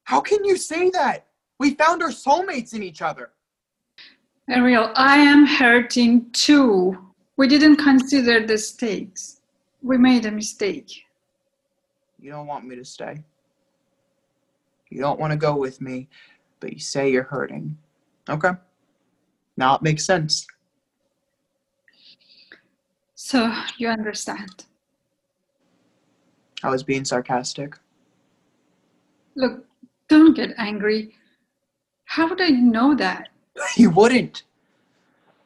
How 0.05 0.21
can 0.21 0.45
you 0.45 0.57
say 0.57 0.91
that? 0.91 1.27
We 1.59 1.75
found 1.75 2.03
our 2.03 2.11
soulmates 2.11 2.75
in 2.75 2.83
each 2.83 3.03
other. 3.03 3.31
Ariel, 4.51 4.91
I 4.97 5.19
am 5.19 5.47
hurting 5.47 6.31
too. 6.33 6.99
We 7.37 7.49
didn't 7.49 7.77
consider 7.77 8.47
the 8.47 8.59
stakes. 8.59 9.41
We 9.81 9.97
made 9.97 10.27
a 10.27 10.31
mistake. 10.31 11.05
You 12.23 12.31
don't 12.31 12.47
want 12.47 12.65
me 12.65 12.77
to 12.77 12.85
stay. 12.85 13.25
You 14.91 15.01
don't 15.01 15.19
want 15.19 15.33
to 15.33 15.37
go 15.37 15.57
with 15.57 15.81
me, 15.81 16.09
but 16.61 16.73
you 16.73 16.79
say 16.79 17.11
you're 17.11 17.25
hurting. 17.25 17.77
Okay. 18.29 18.53
Now 19.57 19.75
it 19.75 19.83
makes 19.83 20.07
sense. 20.07 20.47
So 23.17 23.53
you 23.77 23.89
understand. 23.89 24.67
I 26.63 26.71
was 26.71 26.85
being 26.85 27.05
sarcastic. 27.05 27.77
Look, 29.35 29.65
don't 30.09 30.35
get 30.35 30.51
angry. 30.59 31.17
How 32.05 32.29
would 32.29 32.41
I 32.41 32.51
know 32.51 32.95
that? 32.95 33.31
You 33.77 33.91
wouldn't. 33.91 34.45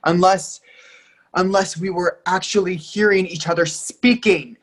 Unless 0.05 0.61
unless 1.35 1.77
we 1.77 1.91
were 1.91 2.21
actually 2.27 2.77
hearing 2.77 3.27
each 3.27 3.49
other 3.49 3.67
speaking. 3.67 4.57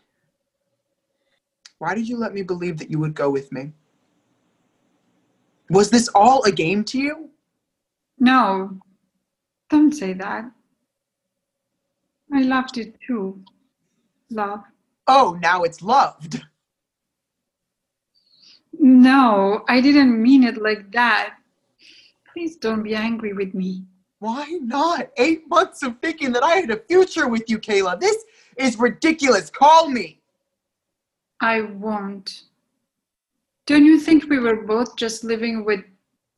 Why 1.84 1.94
did 1.96 2.08
you 2.08 2.18
let 2.18 2.34
me 2.34 2.44
believe 2.44 2.78
that 2.78 2.90
you 2.90 2.98
would 3.00 3.14
go 3.14 3.30
with 3.30 3.52
me? 3.52 3.74
Was 5.70 5.90
this 5.90 6.08
all 6.16 6.42
a 6.46 6.52
game 6.52 6.86
to 6.86 6.98
you? 6.98 7.30
No, 8.18 8.80
don't 9.70 9.92
say 9.92 10.14
that. 10.14 10.50
I 12.32 12.44
loved 12.44 12.78
it 12.78 12.96
too. 13.06 13.44
Love. 14.30 14.64
Oh, 15.08 15.38
now 15.42 15.64
it's 15.64 15.82
loved. 15.82 16.42
No, 18.80 19.66
I 19.68 19.82
didn't 19.82 20.24
mean 20.24 20.46
it 20.46 20.62
like 20.62 20.90
that. 20.94 21.36
Please 22.32 22.56
don't 22.56 22.82
be 22.82 22.96
angry 22.96 23.34
with 23.34 23.54
me. 23.54 23.84
Why 24.20 24.46
not? 24.62 25.10
Eight 25.18 25.50
months 25.50 25.84
of 25.84 26.00
thinking 26.00 26.32
that 26.32 26.44
I 26.44 26.56
had 26.56 26.72
a 26.72 26.78
future 26.78 27.28
with 27.28 27.50
you, 27.50 27.60
Kayla. 27.60 28.00
This 28.00 28.24
is 28.56 28.80
ridiculous. 28.80 29.50
Call 29.50 29.90
me. 29.90 30.23
I 31.44 31.60
won't. 31.60 32.44
Don't 33.66 33.84
you 33.84 34.00
think 34.00 34.30
we 34.30 34.40
were 34.40 34.64
both 34.64 34.96
just 34.96 35.26
living 35.26 35.66
with 35.66 35.82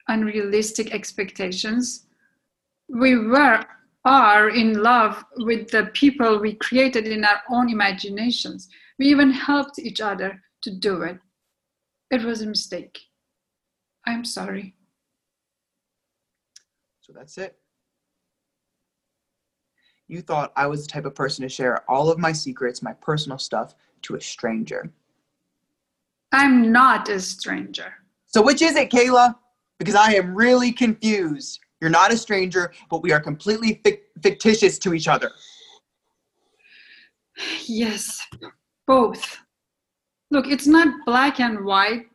unrealistic 0.07 0.95
expectations? 0.95 2.07
We 2.89 3.15
were 3.15 3.63
are 4.03 4.49
in 4.49 4.81
love 4.81 5.23
with 5.37 5.69
the 5.69 5.91
people 5.93 6.39
we 6.39 6.53
created 6.53 7.07
in 7.07 7.23
our 7.23 7.41
own 7.51 7.69
imaginations. 7.69 8.67
We 8.97 9.07
even 9.07 9.29
helped 9.29 9.77
each 9.77 10.01
other 10.01 10.41
to 10.63 10.71
do 10.71 11.03
it. 11.03 11.19
It 12.09 12.23
was 12.23 12.41
a 12.41 12.47
mistake. 12.47 12.99
I'm 14.07 14.25
sorry. 14.25 14.73
So 17.01 17.13
that's 17.13 17.37
it. 17.37 17.55
You 20.07 20.21
thought 20.21 20.51
I 20.55 20.65
was 20.65 20.85
the 20.85 20.91
type 20.91 21.05
of 21.05 21.15
person 21.15 21.43
to 21.43 21.49
share 21.49 21.89
all 21.89 22.09
of 22.11 22.17
my 22.19 22.31
secrets, 22.31 22.83
my 22.83 22.93
personal 22.93 23.39
stuff, 23.39 23.75
to 24.05 24.15
a 24.15 24.21
stranger. 24.21 24.91
I'm 26.31 26.71
not 26.71 27.09
a 27.09 27.19
stranger. 27.19 27.93
So 28.27 28.41
which 28.41 28.61
is 28.61 28.75
it, 28.75 28.89
Kayla? 28.89 29.35
Because 29.79 29.95
I 29.95 30.13
am 30.13 30.35
really 30.35 30.71
confused. 30.71 31.59
You're 31.81 31.89
not 31.89 32.13
a 32.13 32.17
stranger, 32.17 32.71
but 32.89 33.01
we 33.01 33.11
are 33.11 33.19
completely 33.19 33.81
fic- 33.83 34.01
fictitious 34.21 34.79
to 34.79 34.93
each 34.93 35.07
other. 35.07 35.31
Yes, 37.65 38.25
both. 38.87 39.37
Look, 40.31 40.47
it's 40.47 40.67
not 40.67 41.05
black 41.05 41.39
and 41.39 41.65
white. 41.65 42.07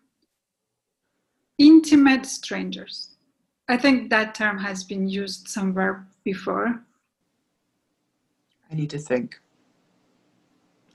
Intimate 1.59 2.25
strangers. 2.25 3.17
I 3.69 3.77
think 3.77 4.11
that 4.11 4.35
term 4.35 4.59
has 4.59 4.83
been 4.83 5.07
used 5.07 5.49
somewhere 5.49 6.07
before. 6.25 6.83
I 8.71 8.75
need 8.75 8.91
to 8.91 8.99
think. 8.99 9.39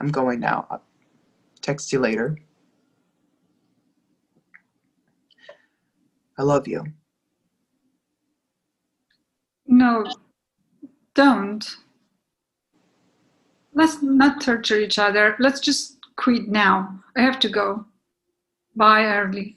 I'm 0.00 0.08
going 0.08 0.40
now. 0.40 0.66
I'll 0.70 0.82
text 1.62 1.92
you 1.92 1.98
later. 1.98 2.38
I 6.38 6.42
love 6.42 6.68
you. 6.68 6.84
No, 9.66 10.04
don't. 11.14 11.76
Let's 13.74 14.02
not 14.02 14.40
torture 14.40 14.78
each 14.78 14.98
other. 14.98 15.36
Let's 15.38 15.60
just 15.60 15.98
quit 16.16 16.48
now. 16.48 17.02
I 17.16 17.22
have 17.22 17.38
to 17.40 17.48
go. 17.48 17.84
Bye, 18.74 19.06
Arlie. 19.06 19.56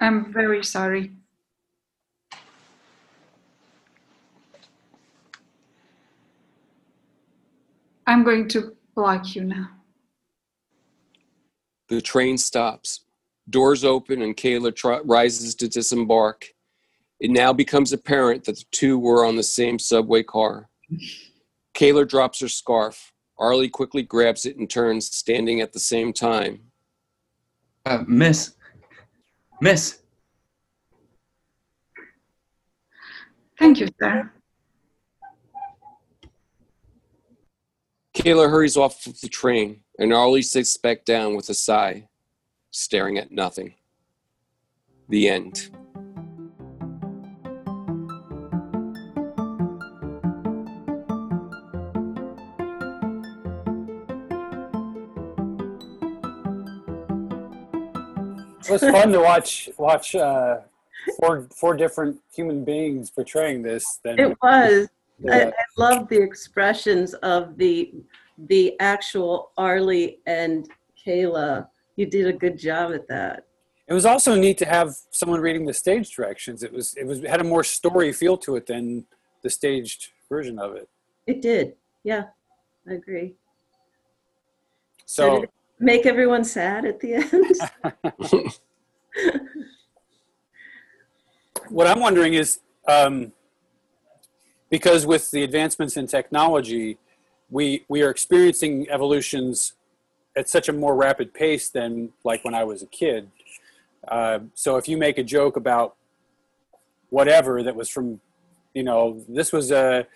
I'm 0.00 0.32
very 0.32 0.64
sorry. 0.64 1.12
I'm 8.06 8.24
going 8.24 8.48
to 8.48 8.76
block 8.94 9.34
you 9.34 9.44
now. 9.44 9.70
The 11.88 12.00
train 12.00 12.38
stops. 12.38 13.00
Doors 13.50 13.84
open 13.84 14.22
and 14.22 14.36
Kayla 14.36 14.74
tr- 14.74 15.04
rises 15.04 15.54
to 15.56 15.68
disembark. 15.68 16.48
It 17.20 17.30
now 17.30 17.52
becomes 17.52 17.92
apparent 17.92 18.44
that 18.44 18.56
the 18.56 18.64
two 18.70 18.98
were 18.98 19.24
on 19.24 19.36
the 19.36 19.42
same 19.42 19.78
subway 19.78 20.22
car. 20.22 20.68
Kayla 21.74 22.08
drops 22.08 22.40
her 22.40 22.48
scarf. 22.48 23.12
Arlie 23.38 23.68
quickly 23.68 24.02
grabs 24.02 24.46
it 24.46 24.56
and 24.56 24.68
turns, 24.68 25.06
standing 25.14 25.60
at 25.60 25.72
the 25.72 25.80
same 25.80 26.12
time. 26.12 26.60
Uh, 27.86 28.04
miss. 28.06 28.54
Miss. 29.60 30.00
Thank 33.58 33.80
you, 33.80 33.88
sir. 34.00 34.30
Kayla 38.14 38.50
hurries 38.50 38.76
off 38.76 39.06
of 39.06 39.20
the 39.22 39.28
train, 39.28 39.80
and 39.98 40.12
Arlie 40.12 40.42
sits 40.42 40.76
back 40.76 41.06
down 41.06 41.34
with 41.34 41.48
a 41.48 41.54
sigh, 41.54 42.08
staring 42.70 43.16
at 43.16 43.32
nothing. 43.32 43.74
The 45.08 45.28
end. 45.28 45.70
It 58.64 58.70
was 58.70 58.82
fun 58.82 59.12
to 59.12 59.20
watch 59.20 59.70
watch 59.78 60.14
uh, 60.14 60.58
four 61.18 61.48
four 61.54 61.76
different 61.76 62.20
human 62.34 62.64
beings 62.64 63.10
portraying 63.10 63.62
this. 63.62 64.00
Then 64.02 64.18
It 64.18 64.36
was. 64.42 64.88
I, 65.30 65.44
I 65.44 65.52
love 65.76 66.08
the 66.08 66.20
expressions 66.20 67.14
of 67.14 67.56
the 67.56 67.92
the 68.48 68.78
actual 68.80 69.52
Arlie 69.56 70.18
and 70.26 70.68
Kayla. 71.04 71.68
You 71.96 72.06
did 72.06 72.26
a 72.26 72.32
good 72.32 72.58
job 72.58 72.92
at 72.92 73.06
that. 73.08 73.46
It 73.86 73.94
was 73.94 74.06
also 74.06 74.34
neat 74.34 74.58
to 74.58 74.64
have 74.64 74.94
someone 75.10 75.40
reading 75.40 75.66
the 75.66 75.74
stage 75.74 76.10
directions. 76.14 76.62
It 76.62 76.72
was 76.72 76.94
it 76.96 77.06
was 77.06 77.20
it 77.20 77.28
had 77.28 77.40
a 77.40 77.44
more 77.44 77.64
story 77.64 78.12
feel 78.12 78.36
to 78.38 78.56
it 78.56 78.66
than 78.66 79.04
the 79.42 79.50
staged 79.50 80.08
version 80.28 80.58
of 80.58 80.74
it. 80.74 80.88
It 81.26 81.42
did. 81.42 81.74
Yeah, 82.04 82.24
I 82.88 82.94
agree. 82.94 83.34
So 85.04 85.44
make 85.78 86.06
everyone 86.06 86.44
sad 86.44 86.84
at 86.84 87.00
the 87.00 87.14
end? 87.14 88.52
what 91.68 91.86
I'm 91.86 92.00
wondering 92.00 92.34
is 92.34 92.60
um, 92.88 93.32
because 94.72 95.04
with 95.04 95.30
the 95.30 95.44
advancements 95.44 95.98
in 95.98 96.06
technology, 96.06 96.96
we 97.50 97.84
we 97.88 98.02
are 98.02 98.08
experiencing 98.08 98.88
evolutions 98.88 99.74
at 100.34 100.48
such 100.48 100.66
a 100.68 100.72
more 100.72 100.96
rapid 100.96 101.34
pace 101.34 101.68
than 101.68 102.08
like 102.24 102.42
when 102.42 102.54
I 102.54 102.64
was 102.64 102.82
a 102.82 102.86
kid. 102.86 103.30
Uh, 104.08 104.38
so 104.54 104.78
if 104.78 104.88
you 104.88 104.96
make 104.96 105.18
a 105.18 105.22
joke 105.22 105.56
about 105.56 105.94
whatever 107.10 107.62
that 107.62 107.76
was 107.76 107.90
from, 107.90 108.18
you 108.72 108.82
know, 108.82 109.22
this 109.28 109.52
was 109.52 109.70
a 109.70 110.06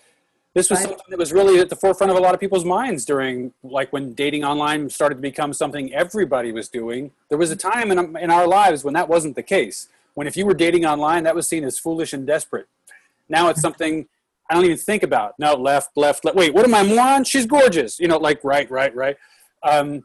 this 0.55 0.71
was 0.71 0.79
something 0.79 0.97
that 1.09 1.19
was 1.19 1.31
really 1.31 1.59
at 1.59 1.69
the 1.69 1.75
forefront 1.75 2.09
of 2.09 2.17
a 2.17 2.19
lot 2.19 2.33
of 2.33 2.39
people's 2.39 2.65
minds 2.65 3.05
during 3.05 3.53
like 3.61 3.93
when 3.93 4.13
dating 4.13 4.43
online 4.43 4.89
started 4.89 5.15
to 5.15 5.21
become 5.21 5.53
something 5.53 5.93
everybody 5.93 6.51
was 6.51 6.67
doing. 6.67 7.11
There 7.29 7.37
was 7.37 7.51
a 7.51 7.55
time 7.55 7.91
in 7.91 8.17
in 8.17 8.31
our 8.31 8.47
lives 8.47 8.83
when 8.83 8.95
that 8.95 9.07
wasn't 9.07 9.35
the 9.35 9.43
case. 9.43 9.87
When 10.15 10.25
if 10.25 10.35
you 10.35 10.47
were 10.47 10.55
dating 10.55 10.83
online, 10.83 11.25
that 11.25 11.35
was 11.35 11.47
seen 11.47 11.63
as 11.63 11.77
foolish 11.77 12.11
and 12.11 12.25
desperate. 12.25 12.67
Now 13.29 13.49
it's 13.49 13.61
something 13.67 14.07
I 14.49 14.53
don't 14.55 14.65
even 14.65 14.77
think 14.77 15.03
about. 15.03 15.33
No, 15.39 15.55
left, 15.55 15.91
left, 15.95 16.23
left. 16.25 16.37
Wait, 16.37 16.53
what 16.53 16.65
am 16.65 16.73
I, 16.73 16.83
moron? 16.83 17.23
She's 17.23 17.45
gorgeous. 17.45 17.99
You 17.99 18.07
know, 18.07 18.17
like 18.17 18.43
right, 18.43 18.69
right, 18.71 18.95
right. 18.95 19.17
Um, 19.63 20.03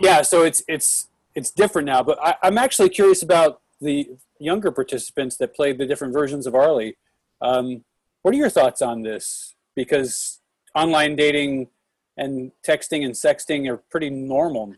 yeah, 0.00 0.22
so 0.22 0.42
it's 0.42 0.62
it's 0.68 1.08
it's 1.34 1.50
different 1.50 1.86
now. 1.86 2.02
But 2.02 2.18
I, 2.22 2.34
I'm 2.42 2.58
actually 2.58 2.88
curious 2.88 3.22
about 3.22 3.60
the 3.80 4.10
younger 4.40 4.70
participants 4.70 5.36
that 5.38 5.54
played 5.54 5.78
the 5.78 5.86
different 5.86 6.12
versions 6.12 6.46
of 6.46 6.54
Arlie. 6.54 6.96
Um, 7.40 7.84
what 8.22 8.34
are 8.34 8.38
your 8.38 8.50
thoughts 8.50 8.82
on 8.82 9.02
this? 9.02 9.54
Because 9.74 10.40
online 10.74 11.16
dating 11.16 11.68
and 12.16 12.50
texting 12.66 13.04
and 13.04 13.14
sexting 13.14 13.70
are 13.70 13.76
pretty 13.76 14.10
normal 14.10 14.74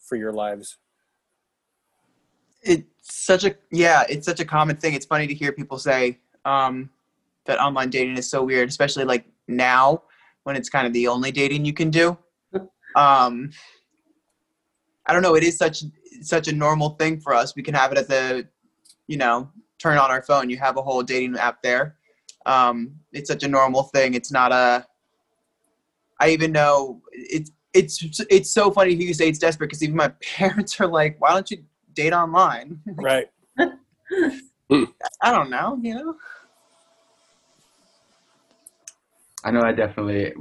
for 0.00 0.16
your 0.16 0.32
lives. 0.32 0.78
it's 2.62 2.84
such 3.02 3.44
a 3.44 3.54
yeah 3.70 4.04
it's 4.08 4.26
such 4.26 4.40
a 4.40 4.44
common 4.44 4.76
thing 4.76 4.94
it's 4.94 5.06
funny 5.06 5.26
to 5.26 5.34
hear 5.34 5.52
people 5.52 5.78
say 5.78 6.18
um, 6.44 6.90
that 7.48 7.58
online 7.58 7.90
dating 7.90 8.16
is 8.16 8.30
so 8.30 8.42
weird 8.44 8.68
especially 8.68 9.04
like 9.04 9.26
now 9.48 10.02
when 10.44 10.54
it's 10.56 10.70
kind 10.70 10.86
of 10.86 10.92
the 10.92 11.08
only 11.08 11.32
dating 11.32 11.64
you 11.64 11.72
can 11.72 11.90
do. 11.90 12.16
Um, 12.96 13.50
i 15.06 15.12
don't 15.12 15.22
know 15.22 15.36
it 15.36 15.44
is 15.44 15.56
such 15.56 15.84
such 16.22 16.48
a 16.48 16.52
normal 16.52 16.90
thing 16.90 17.20
for 17.20 17.34
us. 17.34 17.54
We 17.54 17.62
can 17.62 17.74
have 17.74 17.92
it 17.92 17.98
at 17.98 18.08
the 18.08 18.48
you 19.06 19.18
know 19.18 19.50
turn 19.78 19.98
on 19.98 20.10
our 20.10 20.22
phone. 20.22 20.50
You 20.50 20.56
have 20.56 20.76
a 20.78 20.82
whole 20.82 21.02
dating 21.02 21.36
app 21.36 21.62
there. 21.62 21.96
Um, 22.46 22.94
it's 23.12 23.28
such 23.28 23.42
a 23.44 23.48
normal 23.48 23.84
thing. 23.84 24.14
It's 24.14 24.32
not 24.32 24.52
a 24.52 24.86
i 26.20 26.30
even 26.30 26.50
know 26.50 27.00
it's 27.12 27.52
it's 27.74 28.20
it's 28.28 28.50
so 28.50 28.70
funny 28.72 28.90
to 28.90 28.96
hear 28.96 29.06
you 29.06 29.14
say 29.14 29.28
it's 29.28 29.38
desperate 29.38 29.68
because 29.68 29.82
even 29.82 29.94
my 29.94 30.08
parents 30.36 30.80
are 30.80 30.86
like 30.86 31.20
why 31.20 31.30
don't 31.30 31.50
you 31.50 31.58
date 31.94 32.12
online? 32.12 32.80
Right. 32.96 33.26
I 34.70 35.32
don't 35.32 35.50
know, 35.50 35.78
you 35.82 35.94
know. 35.94 36.14
I 39.44 39.52
know 39.52 39.62
I 39.62 39.70
definitely, 39.70 40.32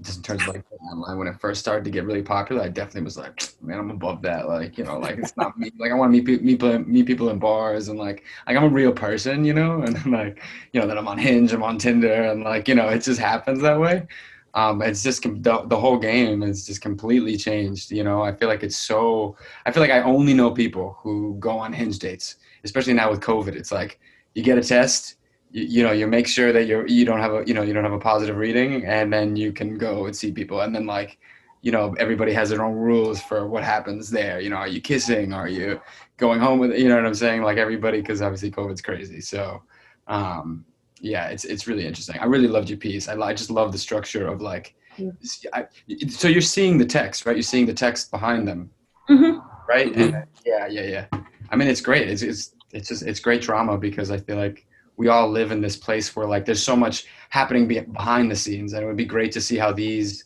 just 0.00 0.16
in 0.18 0.22
terms 0.22 0.42
of 0.42 0.54
like 0.54 0.64
online, 0.80 1.18
when 1.18 1.28
it 1.28 1.38
first 1.38 1.60
started 1.60 1.84
to 1.84 1.90
get 1.90 2.04
really 2.04 2.22
popular, 2.22 2.62
I 2.62 2.68
definitely 2.68 3.02
was 3.02 3.18
like, 3.18 3.42
man, 3.62 3.78
I'm 3.78 3.90
above 3.90 4.22
that. 4.22 4.48
Like, 4.48 4.78
you 4.78 4.84
know, 4.84 4.98
like 4.98 5.18
it's 5.18 5.36
not 5.36 5.58
me. 5.58 5.70
Like, 5.78 5.92
I 5.92 5.94
want 5.94 6.12
to 6.14 6.18
meet 6.18 6.26
pe- 6.26 6.44
meet 6.44 6.60
pe- 6.60 6.78
meet 6.78 7.06
people 7.06 7.28
in 7.28 7.38
bars 7.38 7.88
and 7.88 7.98
like, 7.98 8.24
like 8.46 8.56
I'm 8.56 8.64
a 8.64 8.68
real 8.68 8.92
person, 8.92 9.44
you 9.44 9.52
know, 9.52 9.82
and 9.86 9.94
like, 10.10 10.42
you 10.72 10.80
know, 10.80 10.86
that 10.86 10.96
I'm 10.96 11.08
on 11.08 11.18
Hinge, 11.18 11.52
I'm 11.52 11.62
on 11.62 11.76
Tinder, 11.78 12.10
and 12.24 12.42
like, 12.42 12.68
you 12.68 12.74
know, 12.74 12.88
it 12.88 13.00
just 13.02 13.20
happens 13.20 13.60
that 13.62 13.78
way. 13.78 14.06
Um, 14.54 14.80
it's 14.82 15.02
just 15.02 15.22
the, 15.22 15.64
the 15.66 15.76
whole 15.78 15.98
game 15.98 16.42
is 16.42 16.66
just 16.66 16.80
completely 16.80 17.36
changed. 17.36 17.90
You 17.90 18.02
know, 18.02 18.22
I 18.22 18.32
feel 18.34 18.48
like 18.48 18.62
it's 18.62 18.76
so. 18.76 19.36
I 19.66 19.72
feel 19.72 19.82
like 19.82 19.90
I 19.92 20.00
only 20.02 20.32
know 20.32 20.50
people 20.50 20.96
who 21.02 21.36
go 21.38 21.58
on 21.58 21.72
Hinge 21.74 21.98
dates, 21.98 22.36
especially 22.64 22.94
now 22.94 23.10
with 23.10 23.20
COVID. 23.20 23.54
It's 23.54 23.70
like 23.70 24.00
you 24.34 24.42
get 24.42 24.56
a 24.56 24.62
test, 24.62 25.16
you, 25.50 25.64
you 25.64 25.82
know 25.82 25.92
you 25.92 26.06
make 26.06 26.26
sure 26.26 26.52
that 26.52 26.64
you're 26.66 26.86
you 26.86 27.04
don't 27.04 27.20
have 27.20 27.32
a 27.32 27.44
you 27.46 27.54
know 27.54 27.62
you 27.62 27.72
don't 27.72 27.84
have 27.84 27.92
a 27.92 27.98
positive 27.98 28.36
reading 28.36 28.84
and 28.84 29.12
then 29.12 29.36
you 29.36 29.52
can 29.52 29.78
go 29.78 30.06
and 30.06 30.16
see 30.16 30.32
people. 30.32 30.60
And 30.60 30.74
then 30.74 30.86
like 30.86 31.18
you 31.62 31.72
know 31.72 31.94
everybody 31.98 32.32
has 32.32 32.50
their 32.50 32.64
own 32.64 32.74
rules 32.74 33.20
for 33.22 33.46
what 33.46 33.64
happens 33.64 34.10
there. 34.10 34.40
You 34.40 34.50
know 34.50 34.56
are 34.56 34.68
you 34.68 34.80
kissing? 34.80 35.32
Are 35.32 35.48
you 35.48 35.80
going 36.16 36.40
home 36.40 36.58
with 36.58 36.72
you 36.76 36.88
know 36.88 36.96
what 36.96 37.06
i'm 37.06 37.14
saying? 37.14 37.42
Like 37.42 37.58
everybody 37.58 38.00
because 38.00 38.22
obviously 38.22 38.50
covid's 38.50 38.82
crazy. 38.82 39.20
So 39.20 39.62
um 40.06 40.64
yeah 41.00 41.28
it's 41.28 41.44
it's 41.44 41.66
really 41.66 41.86
interesting. 41.86 42.18
I 42.18 42.24
really 42.24 42.48
loved 42.48 42.68
your 42.68 42.78
piece. 42.78 43.08
I, 43.08 43.14
I 43.20 43.32
just 43.34 43.50
love 43.50 43.72
the 43.72 43.78
structure 43.78 44.26
of 44.26 44.40
like 44.40 44.74
Yeah. 44.96 45.10
I, 45.52 45.66
so 46.08 46.28
you're 46.28 46.40
seeing 46.40 46.78
the 46.78 46.86
text 46.86 47.26
right? 47.26 47.36
You're 47.36 47.42
seeing 47.42 47.66
the 47.66 47.74
text 47.74 48.10
behind 48.10 48.46
them. 48.46 48.70
Hmm 49.06 49.38
right? 49.68 49.92
Mhm. 49.92 50.14
and, 50.14 50.24
yeah 50.46 50.66
yeah 50.66 50.82
yeah. 50.82 51.20
I 51.50 51.56
mean 51.56 51.68
it's 51.68 51.80
great. 51.82 52.08
It's, 52.08 52.22
it's 52.22 52.54
it's 52.72 52.88
just 52.88 53.02
it's 53.02 53.20
great 53.20 53.40
drama 53.40 53.78
because 53.78 54.10
i 54.10 54.18
feel 54.18 54.36
like 54.36 54.66
we 54.98 55.06
all 55.08 55.30
live 55.30 55.52
in 55.52 55.62
this 55.62 55.76
place 55.76 56.14
where 56.14 56.26
like 56.26 56.44
there's 56.44 56.62
so 56.62 56.76
much 56.76 57.06
happening 57.30 57.66
behind 57.66 58.30
the 58.30 58.36
scenes 58.36 58.72
and 58.72 58.82
it 58.82 58.86
would 58.86 58.96
be 58.96 59.04
great 59.06 59.32
to 59.32 59.40
see 59.40 59.56
how 59.56 59.72
these 59.72 60.24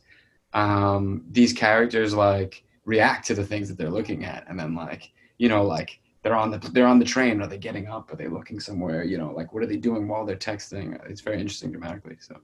um 0.54 1.24
these 1.30 1.52
characters 1.52 2.14
like 2.14 2.64
react 2.85 3.26
to 3.26 3.35
the 3.35 3.44
things 3.44 3.68
that 3.68 3.78
they're 3.78 3.90
looking 3.90 4.24
at. 4.24 4.44
And 4.48 4.58
then 4.58 4.74
like 4.74 5.12
you 5.38 5.48
know 5.48 5.62
like 5.62 6.00
they're 6.22 6.35
on 6.35 6.50
the 6.50 6.58
they're 6.58 6.87
on 6.87 6.98
the 6.98 7.04
train. 7.04 7.40
Are 7.42 7.46
they 7.46 7.58
getting 7.58 7.87
up? 7.87 8.12
Are 8.12 8.16
they 8.16 8.28
looking 8.28 8.58
somewhere? 8.58 9.04
You 9.04 9.18
know 9.18 9.30
like 9.30 9.52
what 9.52 9.62
are 9.62 9.66
they 9.66 9.76
doing 9.76 10.08
while 10.08 10.24
they're 10.24 10.37
texting? 10.37 10.98
It's 11.08 11.20
very 11.20 11.38
interesting 11.38 11.70
dramatically 11.70 12.16
so. 12.18 12.40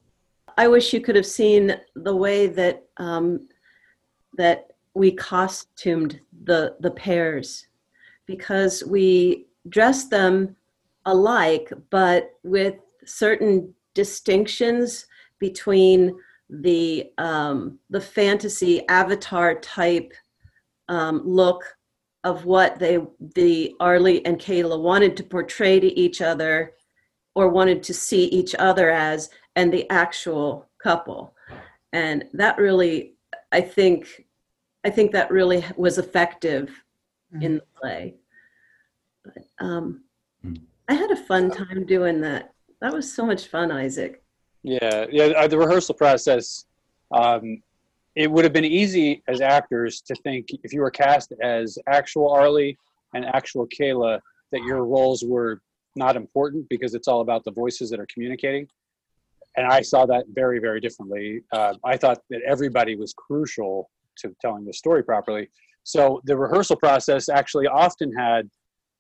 I 0.57 0.69
wish 0.69 0.93
you 0.93 1.01
could 1.01 1.17
have 1.17 1.27
seen 1.27 1.81
the 1.95 2.15
way 2.15 2.47
that 2.47 2.87
um, 2.99 3.49
that 4.37 4.73
we 4.95 5.13
costumed 5.13 6.21
the 6.45 6.77
the 6.81 6.91
pairs, 6.91 7.69
because 8.27 8.85
we 8.85 9.47
dressed 9.69 10.11
them 10.11 10.57
alike, 11.09 11.73
but 11.91 12.33
with 12.43 12.77
certain 13.05 13.75
distinctions 13.95 15.07
between 15.41 16.15
the 16.51 17.11
um, 17.19 17.79
the 17.91 18.01
fantasy 18.01 18.87
avatar 18.89 19.55
type 19.57 20.13
um, 20.89 21.23
look 21.25 21.77
of 22.25 22.45
what 22.45 22.79
they 22.79 22.99
the 23.35 23.75
Arlie 23.81 24.25
and 24.25 24.39
Kayla 24.39 24.81
wanted 24.81 25.17
to 25.17 25.23
portray 25.23 25.81
to 25.81 25.99
each 25.99 26.21
other 26.21 26.75
or 27.35 27.49
wanted 27.49 27.83
to 27.85 27.95
see 27.95 28.25
each 28.27 28.55
other 28.59 28.91
as 28.91 29.31
and 29.57 29.73
the 29.73 29.89
actual 29.91 30.69
couple 30.83 31.35
and 31.93 32.25
that 32.33 32.57
really 32.59 33.15
i 33.53 33.61
think 33.61 34.25
I 34.85 34.91
think 34.91 35.11
that 35.13 35.31
really 35.31 35.65
was 35.77 35.99
effective 35.99 36.71
in 37.41 37.57
the 37.57 37.65
play. 37.81 38.15
But, 39.25 39.45
um, 39.59 40.05
Hmm. 40.43 40.55
I 40.89 40.95
had 40.95 41.11
a 41.11 41.17
fun 41.17 41.51
time 41.51 41.85
doing 41.85 42.21
that. 42.23 42.55
That 42.81 42.93
was 42.93 43.13
so 43.13 43.27
much 43.27 43.49
fun, 43.49 43.71
Isaac. 43.71 44.23
Yeah, 44.63 45.07
yeah. 45.11 45.25
uh, 45.25 45.49
The 45.49 45.59
rehearsal 45.59 45.95
process, 45.95 46.65
um, 47.13 47.63
it 48.17 48.31
would 48.31 48.45
have 48.45 48.53
been 48.53 48.65
easy 48.65 49.23
as 49.29 49.41
actors 49.41 50.01
to 50.03 50.15
think 50.17 50.49
if 50.65 50.73
you 50.73 50.81
were 50.81 50.91
cast 50.91 51.33
as 51.43 51.79
actual 51.87 52.31
Arlie 52.31 52.77
and 53.15 53.25
actual 53.25 53.67
Kayla 53.69 54.21
that 54.53 54.63
your 54.63 54.85
roles 54.85 55.23
were 55.23 55.61
not 55.95 56.17
important 56.17 56.69
because 56.69 56.95
it's 56.95 57.09
all 57.09 57.21
about 57.21 57.45
the 57.45 57.51
voices 57.51 57.91
that 57.91 58.01
are 58.01 58.07
communicating. 58.13 58.67
And 59.57 59.67
I 59.67 59.83
saw 59.83 60.07
that 60.07 60.25
very, 60.33 60.59
very 60.59 60.81
differently. 60.81 61.43
Uh, 61.53 61.75
I 61.85 61.97
thought 61.97 62.19
that 62.31 62.41
everybody 62.47 62.97
was 62.97 63.13
crucial 63.15 63.91
to 64.19 64.35
telling 64.41 64.65
the 64.65 64.73
story 64.73 65.03
properly. 65.03 65.49
So 65.83 66.21
the 66.25 66.37
rehearsal 66.37 66.77
process 66.77 67.29
actually 67.29 67.67
often 67.67 68.15
had 68.15 68.49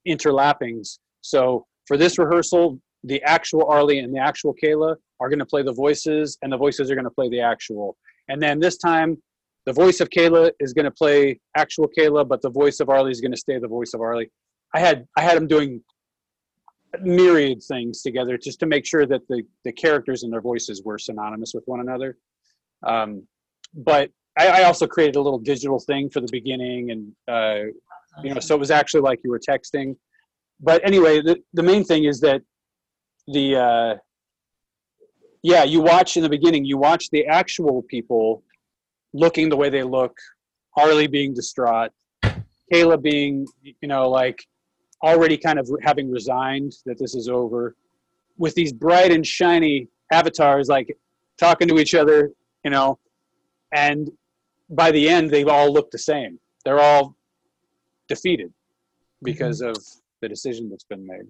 interlappings. 0.07 0.98
So 1.20 1.66
for 1.88 1.96
this 1.96 2.18
rehearsal, 2.18 2.79
the 3.03 3.20
actual 3.22 3.64
Arlie 3.66 3.98
and 3.98 4.14
the 4.14 4.20
actual 4.20 4.55
Kayla 4.62 4.94
are 5.20 5.29
going 5.29 5.38
to 5.38 5.46
play 5.46 5.62
the 5.62 5.72
voices, 5.72 6.38
and 6.42 6.53
the 6.53 6.57
voices 6.57 6.90
are 6.90 6.94
going 6.94 7.05
to 7.05 7.11
play 7.11 7.29
the 7.29 7.40
actual. 7.40 7.96
And 8.29 8.40
then 8.40 8.61
this 8.61 8.77
time, 8.77 9.16
the 9.64 9.72
voice 9.72 10.01
of 10.01 10.11
Kayla 10.11 10.53
is 10.61 10.72
going 10.72 10.85
to 10.85 10.90
play 10.90 11.40
actual 11.57 11.88
Kayla, 11.98 12.29
but 12.29 12.42
the 12.42 12.51
voice 12.51 12.79
of 12.81 12.90
Arlie 12.90 13.11
is 13.11 13.20
going 13.20 13.33
to 13.33 13.38
stay 13.38 13.59
the 13.59 13.68
voice 13.68 13.94
of 13.94 14.01
Arlie. 14.01 14.31
I 14.74 14.81
had 14.81 15.07
I 15.16 15.22
had 15.22 15.37
them 15.37 15.46
doing 15.46 15.81
myriad 17.03 17.62
things 17.62 18.03
together 18.03 18.38
just 18.38 18.61
to 18.61 18.66
make 18.66 18.87
sure 18.87 19.07
that 19.07 19.27
the 19.29 19.42
the 19.64 19.72
characters 19.72 20.22
and 20.22 20.33
their 20.33 20.40
voices 20.42 20.83
were 20.85 20.98
synonymous 20.98 21.53
with 21.55 21.64
one 21.66 21.81
another. 21.81 22.18
Um, 22.87 23.27
but 23.74 24.11
I, 24.38 24.61
I 24.61 24.62
also 24.64 24.87
created 24.87 25.16
a 25.16 25.22
little 25.22 25.38
digital 25.38 25.81
thing 25.81 26.11
for 26.11 26.20
the 26.20 26.29
beginning, 26.31 26.90
and 26.90 27.12
uh, 27.29 27.70
you 28.22 28.35
know, 28.35 28.40
so 28.40 28.55
it 28.55 28.61
was 28.61 28.70
actually 28.70 29.01
like 29.01 29.20
you 29.24 29.31
were 29.31 29.40
texting. 29.40 29.96
But 30.61 30.85
anyway, 30.85 31.21
the 31.21 31.37
the 31.55 31.62
main 31.62 31.85
thing 31.85 32.05
is 32.05 32.21
that 32.21 32.42
the 33.29 33.57
uh, 33.57 33.94
yeah, 35.42 35.64
you 35.64 35.81
watch 35.81 36.16
in 36.16 36.23
the 36.23 36.29
beginning, 36.29 36.64
you 36.64 36.77
watch 36.79 37.11
the 37.11 37.27
actual 37.27 37.83
people 37.83 38.42
looking 39.12 39.49
the 39.49 39.57
way 39.57 39.71
they 39.71 39.83
look, 39.83 40.16
Arlie 40.77 41.07
being 41.07 41.33
distraught, 41.33 41.90
Kayla 42.73 43.01
being, 43.01 43.47
you 43.62 43.88
know, 43.88 44.09
like 44.09 44.44
already 45.03 45.37
kind 45.37 45.59
of 45.59 45.68
having 45.83 46.11
resigned 46.11 46.73
that 46.87 46.99
this 46.99 47.14
is 47.14 47.29
over, 47.29 47.77
with 48.37 48.55
these 48.55 48.73
bright 48.73 49.12
and 49.12 49.27
shiny 49.27 49.88
avatars 50.12 50.68
like 50.68 50.97
talking 51.38 51.68
to 51.68 51.79
each 51.79 51.94
other, 51.94 52.31
you 52.64 52.71
know, 52.71 52.99
and 53.73 54.11
by 54.71 54.90
the 54.90 55.09
end, 55.09 55.31
they've 55.31 55.49
all 55.49 55.73
looked 55.73 55.92
the 55.92 55.99
same. 55.99 56.38
They're 56.64 56.81
all 56.81 57.16
defeated 58.09 58.53
because 59.23 59.61
of 59.61 59.77
the 60.20 60.28
decision 60.28 60.68
that's 60.68 60.85
been 60.85 61.07
made. 61.07 61.26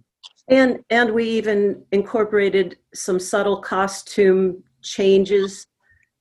And 0.48 0.80
and 0.90 1.12
we 1.12 1.24
even 1.24 1.84
incorporated 1.92 2.78
some 2.94 3.20
subtle 3.20 3.60
costume 3.60 4.62
changes 4.82 5.66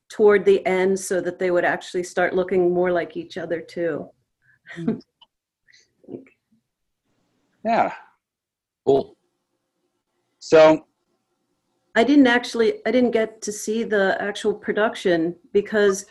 toward 0.09 0.45
the 0.45 0.65
end 0.65 0.99
so 0.99 1.21
that 1.21 1.39
they 1.39 1.51
would 1.51 1.65
actually 1.65 2.03
start 2.03 2.35
looking 2.35 2.73
more 2.73 2.91
like 2.91 3.17
each 3.17 3.37
other 3.37 3.61
too. 3.61 4.09
Hmm. 4.73 4.95
Yeah. 7.63 7.93
Cool. 8.85 9.17
So 10.39 10.85
I 11.95 12.03
didn't 12.03 12.27
actually 12.27 12.75
I 12.85 12.91
didn't 12.91 13.11
get 13.11 13.41
to 13.41 13.51
see 13.51 13.83
the 13.83 14.17
actual 14.21 14.53
production 14.53 15.35
because 15.51 16.05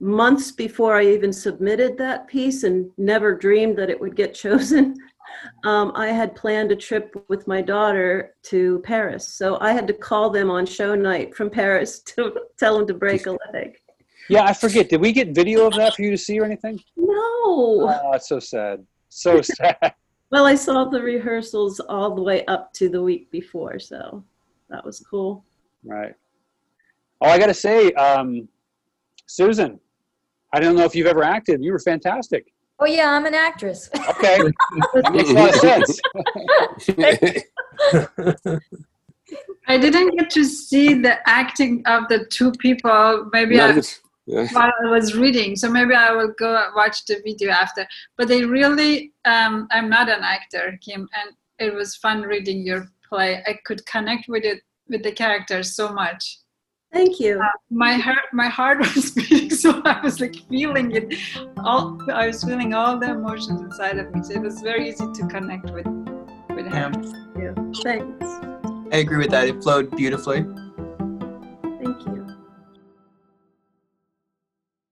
months 0.00 0.50
before 0.50 0.96
I 0.96 1.06
even 1.06 1.32
submitted 1.32 1.98
that 1.98 2.26
piece 2.26 2.62
and 2.62 2.90
never 2.96 3.34
dreamed 3.34 3.76
that 3.78 3.90
it 3.90 4.00
would 4.00 4.16
get 4.16 4.34
chosen, 4.44 4.96
um, 5.64 5.92
I 5.94 6.08
had 6.08 6.34
planned 6.34 6.72
a 6.72 6.76
trip 6.76 7.24
with 7.28 7.46
my 7.46 7.62
daughter 7.62 8.34
to 8.44 8.80
Paris. 8.80 9.28
So 9.28 9.58
I 9.60 9.72
had 9.72 9.86
to 9.88 9.92
call 9.92 10.30
them 10.30 10.50
on 10.50 10.66
show 10.66 10.94
night 10.94 11.34
from 11.34 11.50
Paris 11.50 12.00
to 12.16 12.34
tell 12.58 12.78
them 12.78 12.86
to 12.86 12.94
break 12.94 13.26
a 13.26 13.36
leg. 13.52 13.76
yeah, 14.28 14.44
I 14.44 14.52
forget. 14.52 14.88
Did 14.88 15.00
we 15.00 15.12
get 15.12 15.34
video 15.34 15.66
of 15.66 15.74
that 15.74 15.94
for 15.94 16.02
you 16.02 16.10
to 16.10 16.18
see 16.18 16.38
or 16.38 16.44
anything? 16.44 16.78
No. 16.96 17.10
Oh, 17.12 18.12
it's 18.14 18.28
so 18.28 18.40
sad. 18.40 18.84
So 19.08 19.40
sad. 19.42 19.94
Well, 20.30 20.46
I 20.46 20.54
saw 20.54 20.84
the 20.84 21.02
rehearsals 21.02 21.80
all 21.80 22.14
the 22.14 22.22
way 22.22 22.44
up 22.46 22.72
to 22.74 22.88
the 22.88 23.02
week 23.02 23.30
before, 23.30 23.80
so 23.80 24.24
that 24.68 24.84
was 24.84 25.00
cool. 25.00 25.44
Right. 25.84 26.14
Oh, 27.20 27.28
I 27.28 27.38
got 27.38 27.46
to 27.46 27.54
say, 27.54 27.92
um, 27.92 28.48
Susan, 29.26 29.80
I 30.52 30.60
don't 30.60 30.76
know 30.76 30.84
if 30.84 30.94
you've 30.94 31.06
ever 31.06 31.24
acted. 31.24 31.62
You 31.62 31.72
were 31.72 31.78
fantastic. 31.80 32.52
Oh 32.82 32.86
yeah, 32.86 33.10
I'm 33.10 33.26
an 33.26 33.34
actress. 33.34 33.90
Okay. 33.94 34.38
that 34.38 35.12
makes 35.12 35.30
a 35.30 35.34
lot 35.34 35.50
of 35.50 35.60
sense. 35.60 36.00
I 39.68 39.78
didn't 39.78 40.16
get 40.16 40.30
to 40.30 40.44
see 40.44 40.94
the 40.94 41.18
acting 41.28 41.82
of 41.86 42.08
the 42.08 42.24
two 42.26 42.52
people. 42.52 43.28
Maybe 43.32 43.56
Not 43.58 43.68
I, 43.68 43.72
even- 43.72 43.84
yeah. 44.26 44.46
while 44.52 44.72
I 44.84 44.90
was 44.90 45.14
reading, 45.16 45.56
so 45.56 45.70
maybe 45.70 45.94
I 45.94 46.12
will 46.12 46.32
go 46.38 46.70
watch 46.74 47.04
the 47.04 47.20
video 47.24 47.50
after. 47.50 47.86
But 48.16 48.28
they 48.28 48.44
really, 48.44 49.12
um, 49.26 49.68
I'm 49.70 49.88
not 49.90 50.08
an 50.08 50.22
actor, 50.22 50.78
Kim, 50.82 51.08
and 51.14 51.34
it 51.58 51.74
was 51.74 51.96
fun 51.96 52.22
reading 52.22 52.62
your 52.64 52.88
play. 53.06 53.42
I 53.46 53.58
could 53.66 53.84
connect 53.86 54.28
with 54.28 54.44
it 54.44 54.62
with 54.88 55.02
the 55.02 55.12
characters 55.12 55.76
so 55.76 55.92
much. 55.92 56.38
Thank 56.92 57.20
you. 57.20 57.40
Uh, 57.40 57.46
my 57.70 57.94
heart, 57.94 58.24
my 58.32 58.48
heart 58.48 58.78
was 58.94 59.12
beating, 59.12 59.50
so 59.50 59.80
I 59.84 60.00
was 60.00 60.20
like 60.20 60.34
feeling 60.48 60.90
it. 60.92 61.14
All 61.58 61.98
I 62.10 62.26
was 62.26 62.42
feeling 62.42 62.74
all 62.74 62.98
the 62.98 63.10
emotions 63.10 63.60
inside 63.60 63.98
of 63.98 64.12
me. 64.12 64.22
So 64.22 64.34
it 64.34 64.42
was 64.42 64.60
very 64.60 64.88
easy 64.88 65.06
to 65.12 65.26
connect 65.28 65.70
with 65.70 65.86
with 66.50 66.66
him. 66.66 66.92
Yeah, 67.38 67.54
Thanks. 67.82 68.26
I 68.92 68.98
agree 68.98 69.18
with 69.18 69.30
that. 69.30 69.46
It 69.46 69.62
flowed 69.62 69.96
beautifully. 69.96 70.42
Thank 71.78 72.06
you. 72.06 72.19